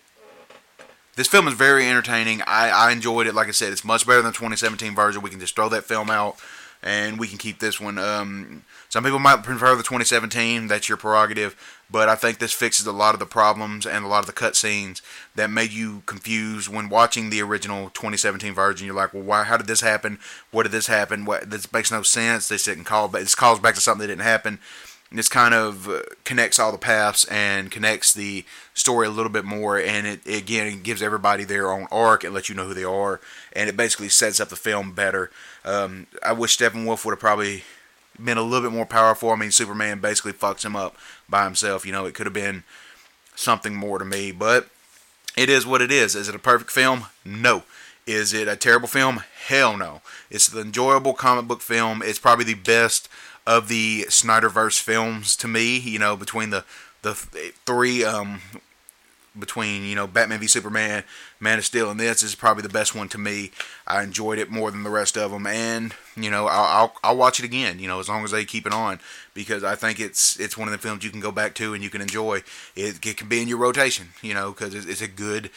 this 1.16 1.28
film 1.28 1.48
is 1.48 1.54
very 1.54 1.88
entertaining. 1.88 2.42
I, 2.48 2.70
I 2.70 2.92
enjoyed 2.92 3.28
it. 3.28 3.36
Like 3.36 3.48
I 3.48 3.52
said, 3.52 3.72
it's 3.72 3.86
much 3.86 4.06
better 4.06 4.22
than 4.22 4.32
the 4.32 4.38
2017 4.38 4.96
version. 4.96 5.22
We 5.22 5.30
can 5.30 5.40
just 5.40 5.56
throw 5.56 5.70
that 5.70 5.84
film 5.84 6.10
out 6.10 6.38
and 6.84 7.20
we 7.20 7.28
can 7.28 7.38
keep 7.38 7.60
this 7.60 7.80
one. 7.80 7.98
Um, 7.98 8.64
some 8.90 9.04
people 9.04 9.20
might 9.20 9.44
prefer 9.44 9.76
the 9.76 9.84
2017. 9.84 10.68
That's 10.68 10.90
your 10.90 10.98
prerogative. 10.98 11.56
But 11.90 12.10
I 12.10 12.16
think 12.16 12.40
this 12.40 12.54
fixes 12.54 12.88
a 12.88 12.92
lot 12.92 13.14
of 13.14 13.20
the 13.20 13.26
problems 13.26 13.86
and 13.86 14.06
a 14.06 14.08
lot 14.08 14.20
of 14.20 14.26
the 14.26 14.34
cutscenes 14.34 15.02
that 15.36 15.50
made 15.50 15.72
you 15.72 16.04
confused 16.06 16.70
when 16.70 16.90
watching 16.90 17.30
the 17.30 17.42
original 17.42 17.90
2017 17.90 18.54
version. 18.54 18.86
You're 18.86 18.96
like, 18.96 19.14
well, 19.14 19.24
why? 19.24 19.44
How 19.44 19.58
did 19.58 19.68
this 19.68 19.82
happen? 19.82 20.18
What 20.52 20.64
did 20.64 20.72
this 20.72 20.88
happen? 20.88 21.26
What? 21.26 21.50
This 21.50 21.72
makes 21.72 21.92
no 21.92 22.02
sense. 22.02 22.48
This 22.48 22.64
didn't 22.64 22.86
call, 22.86 23.10
but 23.10 23.22
this 23.22 23.36
calls 23.36 23.60
back 23.60 23.76
to 23.76 23.82
something 23.82 24.08
that 24.08 24.14
didn't 24.14 24.26
happen. 24.26 24.60
This 25.14 25.28
kind 25.28 25.54
of 25.54 25.90
uh, 25.90 26.02
connects 26.24 26.58
all 26.58 26.72
the 26.72 26.78
paths 26.78 27.26
and 27.26 27.70
connects 27.70 28.14
the 28.14 28.46
story 28.74 29.08
a 29.08 29.12
little 29.12 29.32
bit 29.32 29.44
more, 29.44 29.78
and 29.78 30.08
it 30.08 30.26
again 30.26 30.82
gives 30.82 31.02
everybody 31.02 31.44
their 31.44 31.70
own 31.70 31.88
arc 31.92 32.24
and 32.24 32.34
lets 32.34 32.48
you 32.48 32.56
know 32.56 32.66
who 32.66 32.74
they 32.74 32.86
are, 32.86 33.20
and 33.54 33.68
it 33.68 33.76
basically 33.76 34.08
sets 34.08 34.40
up 34.40 34.48
the 34.48 34.56
film 34.56 34.94
better. 34.94 35.30
Um, 35.66 36.08
I 36.24 36.32
wish 36.32 36.58
Steppenwolf 36.58 37.04
would 37.04 37.12
have 37.12 37.20
probably 37.20 37.64
been 38.24 38.38
a 38.38 38.42
little 38.42 38.70
bit 38.70 38.76
more 38.76 38.86
powerful. 38.86 39.32
I 39.32 39.36
mean, 39.36 39.52
Superman 39.52 40.00
basically 40.00 40.34
fucks 40.34 40.64
him 40.64 40.76
up 40.76 40.96
by 41.28 41.44
himself. 41.44 41.86
You 41.86 41.92
know, 41.92 42.06
it 42.06 42.14
could 42.14 42.26
have 42.26 42.34
been 42.34 42.64
something 43.36 43.76
more 43.76 44.00
to 44.00 44.06
me, 44.06 44.32
but 44.32 44.70
it 45.36 45.50
is 45.50 45.66
what 45.66 45.82
it 45.82 45.92
is. 45.92 46.16
Is 46.16 46.30
it 46.30 46.36
a 46.36 46.40
perfect 46.40 46.72
film? 46.72 47.06
No. 47.26 47.64
Is 48.08 48.34
it 48.34 48.48
a 48.48 48.56
terrible 48.56 48.88
film? 48.88 49.24
Hell 49.48 49.78
no. 49.78 50.02
It's 50.30 50.52
an 50.52 50.60
enjoyable 50.60 51.14
comic 51.14 51.48
book 51.48 51.62
film. 51.62 52.02
It's 52.04 52.20
probably 52.20 52.46
the 52.46 52.56
best 52.56 53.08
of 53.46 53.68
the 53.68 54.06
Snyderverse 54.10 54.80
films 54.80 55.36
to 55.38 55.48
me. 55.48 55.78
You 55.80 56.00
know, 56.00 56.16
between 56.16 56.50
the 56.50 56.66
the 57.02 57.14
three 57.14 58.04
um, 58.04 58.42
between 59.38 59.84
you 59.84 59.96
know 59.96 60.08
Batman 60.08 60.40
v 60.40 60.48
Superman, 60.48 61.04
Man 61.40 61.58
of 61.58 61.66
Steel, 61.66 61.90
and 61.90 62.00
this 62.00 62.22
is 62.22 62.36
probably 62.36 62.64
the 62.64 62.70
best 62.70 62.94
one 62.94 63.08
to 63.10 63.18
me. 63.18 63.52
I 63.88 64.04
enjoyed 64.04 64.40
it 64.40 64.52
more 64.52 64.72
than 64.72 64.84
the 64.84 64.90
rest 64.90 65.18
of 65.18 65.32
them, 65.32 65.48
and 65.48 65.94
you 66.16 66.30
know 66.30 66.48
I'll, 66.48 66.64
I'll, 66.64 66.94
I'll 67.04 67.18
watch 67.18 67.40
it 67.40 67.46
again. 67.46 67.80
You 67.80 67.88
know 67.88 68.00
as 68.00 68.10
long 68.10 68.24
as 68.24 68.32
they 68.32 68.46
keep 68.46 68.66
it 68.66 68.74
on 68.74 69.00
because 69.34 69.64
I 69.64 69.76
think 69.76 70.00
it's 70.00 70.40
it's 70.40 70.58
one 70.58 70.68
of 70.68 70.72
the 70.74 70.78
films 70.78 71.04
you 71.04 71.12
can 71.12 71.22
go 71.22 71.32
back 71.32 71.56
to 71.56 71.74
and 71.74 71.84
you 71.84 71.90
can 71.90 72.02
enjoy. 72.02 72.44
It, 72.76 73.06
it 73.06 73.18
can 73.18 73.28
be 73.28 73.42
in 73.42 73.48
your 73.48 73.58
rotation, 73.58 74.10
you 74.22 74.34
know, 74.34 74.52
because 74.52 74.76
it's, 74.76 74.86
it's 74.86 75.02
a 75.02 75.08
good 75.08 75.50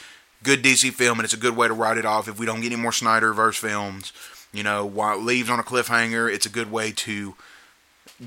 good 0.43 0.63
DC 0.63 0.93
film 0.93 1.19
and 1.19 1.25
it's 1.25 1.35
a 1.35 1.39
good 1.39 1.57
way 1.57 1.67
to 1.67 1.75
write 1.75 1.99
it 1.99 2.05
off. 2.05 2.29
If 2.29 2.39
we 2.39 2.47
don't 2.47 2.61
get 2.61 2.73
any 2.73 2.81
more 2.81 2.91
Snyderverse 2.91 3.59
films, 3.59 4.13
you 4.53 4.63
know, 4.63 4.85
while 4.85 5.19
it 5.19 5.23
leaves 5.23 5.51
on 5.51 5.59
a 5.59 5.65
cliffhanger, 5.65 6.33
it's 6.33 6.47
a 6.47 6.51
good 6.51 6.71
way 6.71 6.93
to 6.93 7.35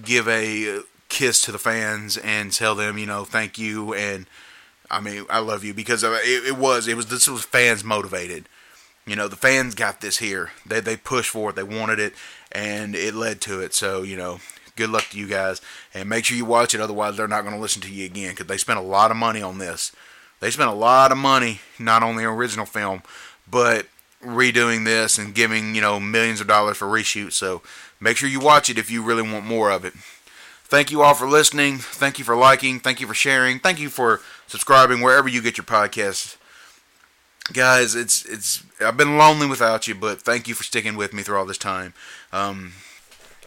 give 0.03 0.27
a 0.27 0.77
uh, 0.77 0.81
kiss 1.09 1.41
to 1.43 1.51
the 1.51 1.59
fans 1.59 2.17
and 2.17 2.51
tell 2.51 2.75
them, 2.75 2.97
you 2.97 3.05
know, 3.05 3.23
thank 3.23 3.57
you 3.57 3.93
and 3.93 4.25
I 4.89 5.01
mean, 5.01 5.25
I 5.29 5.39
love 5.39 5.63
you 5.63 5.73
because 5.73 6.03
it, 6.03 6.11
it 6.23 6.57
was 6.57 6.87
it 6.87 6.95
was 6.95 7.07
this 7.07 7.27
was 7.27 7.43
fans 7.43 7.83
motivated. 7.83 8.47
You 9.05 9.15
know, 9.15 9.27
the 9.27 9.35
fans 9.35 9.75
got 9.75 10.01
this 10.01 10.17
here. 10.17 10.51
They 10.65 10.79
they 10.79 10.97
pushed 10.97 11.29
for 11.29 11.49
it. 11.49 11.55
They 11.55 11.63
wanted 11.63 11.99
it, 11.99 12.13
and 12.51 12.95
it 12.95 13.13
led 13.13 13.41
to 13.41 13.61
it. 13.61 13.73
So 13.73 14.03
you 14.03 14.17
know, 14.17 14.39
good 14.75 14.89
luck 14.89 15.05
to 15.11 15.17
you 15.17 15.27
guys, 15.27 15.61
and 15.93 16.09
make 16.09 16.25
sure 16.25 16.37
you 16.37 16.45
watch 16.45 16.73
it. 16.73 16.81
Otherwise, 16.81 17.17
they're 17.17 17.27
not 17.27 17.41
going 17.41 17.55
to 17.55 17.61
listen 17.61 17.81
to 17.83 17.91
you 17.91 18.05
again 18.05 18.31
because 18.31 18.47
they 18.47 18.57
spent 18.57 18.79
a 18.79 18.83
lot 18.83 19.11
of 19.11 19.17
money 19.17 19.41
on 19.41 19.57
this. 19.57 19.91
They 20.39 20.51
spent 20.51 20.69
a 20.69 20.73
lot 20.73 21.11
of 21.11 21.17
money 21.17 21.61
not 21.79 22.03
on 22.03 22.15
the 22.15 22.25
original 22.25 22.65
film, 22.65 23.01
but 23.49 23.87
redoing 24.23 24.83
this 24.85 25.17
and 25.17 25.35
giving 25.35 25.75
you 25.75 25.81
know 25.81 25.99
millions 25.99 26.41
of 26.41 26.47
dollars 26.47 26.77
for 26.77 26.87
reshoots. 26.87 27.33
So 27.33 27.61
make 27.99 28.17
sure 28.17 28.29
you 28.29 28.39
watch 28.39 28.69
it 28.69 28.77
if 28.77 28.89
you 28.89 29.01
really 29.01 29.23
want 29.23 29.45
more 29.45 29.71
of 29.71 29.85
it. 29.85 29.93
Thank 30.63 30.91
you 30.91 31.01
all 31.01 31.13
for 31.13 31.27
listening. 31.27 31.77
Thank 31.77 32.19
you 32.19 32.25
for 32.25 32.35
liking. 32.35 32.79
Thank 32.79 32.99
you 32.99 33.07
for 33.07 33.13
sharing. 33.13 33.59
Thank 33.59 33.79
you 33.79 33.89
for 33.89 34.19
subscribing 34.47 35.01
wherever 35.01 35.29
you 35.29 35.41
get 35.41 35.57
your 35.57 35.65
podcasts. 35.65 36.35
Guys, 37.53 37.95
it's 37.95 38.25
it's 38.25 38.63
I've 38.81 38.97
been 38.97 39.17
lonely 39.17 39.47
without 39.47 39.87
you, 39.87 39.95
but 39.95 40.21
thank 40.21 40.49
you 40.49 40.53
for 40.53 40.63
sticking 40.63 40.97
with 40.97 41.13
me 41.13 41.23
through 41.23 41.37
all 41.37 41.45
this 41.45 41.57
time. 41.57 41.93
Um, 42.33 42.73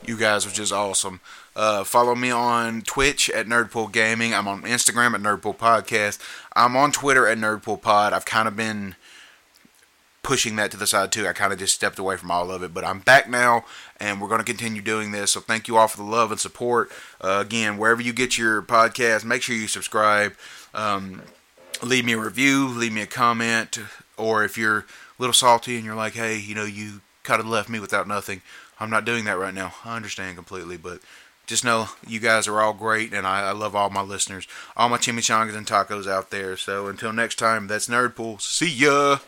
you 0.06 0.16
guys 0.16 0.46
are 0.46 0.50
just 0.50 0.72
awesome. 0.72 1.20
Uh, 1.54 1.84
follow 1.84 2.14
me 2.14 2.30
on 2.30 2.80
Twitch 2.80 3.28
at 3.28 3.46
Nerdpool 3.46 3.92
Gaming. 3.92 4.32
I'm 4.32 4.48
on 4.48 4.62
Instagram 4.62 5.14
at 5.14 5.20
Nerdpool 5.20 5.58
Podcast. 5.58 6.18
I'm 6.56 6.74
on 6.76 6.92
Twitter 6.92 7.26
at 7.26 7.36
Nerdpool 7.36 7.82
Pod. 7.82 8.14
I've 8.14 8.24
kind 8.24 8.48
of 8.48 8.56
been 8.56 8.94
pushing 10.30 10.54
that 10.54 10.70
to 10.70 10.76
the 10.76 10.86
side 10.86 11.10
too. 11.10 11.26
I 11.26 11.32
kind 11.32 11.52
of 11.52 11.58
just 11.58 11.74
stepped 11.74 11.98
away 11.98 12.16
from 12.16 12.30
all 12.30 12.52
of 12.52 12.62
it, 12.62 12.72
but 12.72 12.84
I'm 12.84 13.00
back 13.00 13.28
now, 13.28 13.64
and 13.98 14.20
we're 14.20 14.28
going 14.28 14.38
to 14.38 14.44
continue 14.44 14.80
doing 14.80 15.10
this. 15.10 15.32
So 15.32 15.40
thank 15.40 15.66
you 15.66 15.76
all 15.76 15.88
for 15.88 15.96
the 15.96 16.04
love 16.04 16.30
and 16.30 16.38
support. 16.38 16.92
Uh, 17.20 17.42
again, 17.44 17.78
wherever 17.78 18.00
you 18.00 18.12
get 18.12 18.38
your 18.38 18.62
podcast, 18.62 19.24
make 19.24 19.42
sure 19.42 19.56
you 19.56 19.66
subscribe. 19.66 20.34
Um, 20.72 21.22
leave 21.82 22.04
me 22.04 22.12
a 22.12 22.18
review, 22.18 22.68
leave 22.68 22.92
me 22.92 23.00
a 23.00 23.08
comment, 23.08 23.80
or 24.16 24.44
if 24.44 24.56
you're 24.56 24.78
a 24.78 24.84
little 25.18 25.34
salty 25.34 25.74
and 25.74 25.84
you're 25.84 25.96
like, 25.96 26.12
hey, 26.12 26.38
you 26.38 26.54
know, 26.54 26.62
you 26.64 27.00
kind 27.24 27.40
of 27.40 27.46
left 27.48 27.68
me 27.68 27.80
without 27.80 28.06
nothing. 28.06 28.40
I'm 28.78 28.88
not 28.88 29.04
doing 29.04 29.24
that 29.24 29.36
right 29.36 29.52
now. 29.52 29.74
I 29.84 29.96
understand 29.96 30.36
completely, 30.36 30.76
but 30.76 31.00
just 31.48 31.64
know 31.64 31.88
you 32.06 32.20
guys 32.20 32.46
are 32.46 32.60
all 32.60 32.72
great, 32.72 33.12
and 33.12 33.26
I, 33.26 33.48
I 33.48 33.50
love 33.50 33.74
all 33.74 33.90
my 33.90 34.02
listeners, 34.02 34.46
all 34.76 34.90
my 34.90 34.98
chimichangas 34.98 35.56
and 35.56 35.66
tacos 35.66 36.06
out 36.06 36.30
there. 36.30 36.56
So 36.56 36.86
until 36.86 37.12
next 37.12 37.34
time, 37.34 37.66
that's 37.66 37.88
Nerdpool. 37.88 38.40
See 38.40 38.70
ya. 38.70 39.18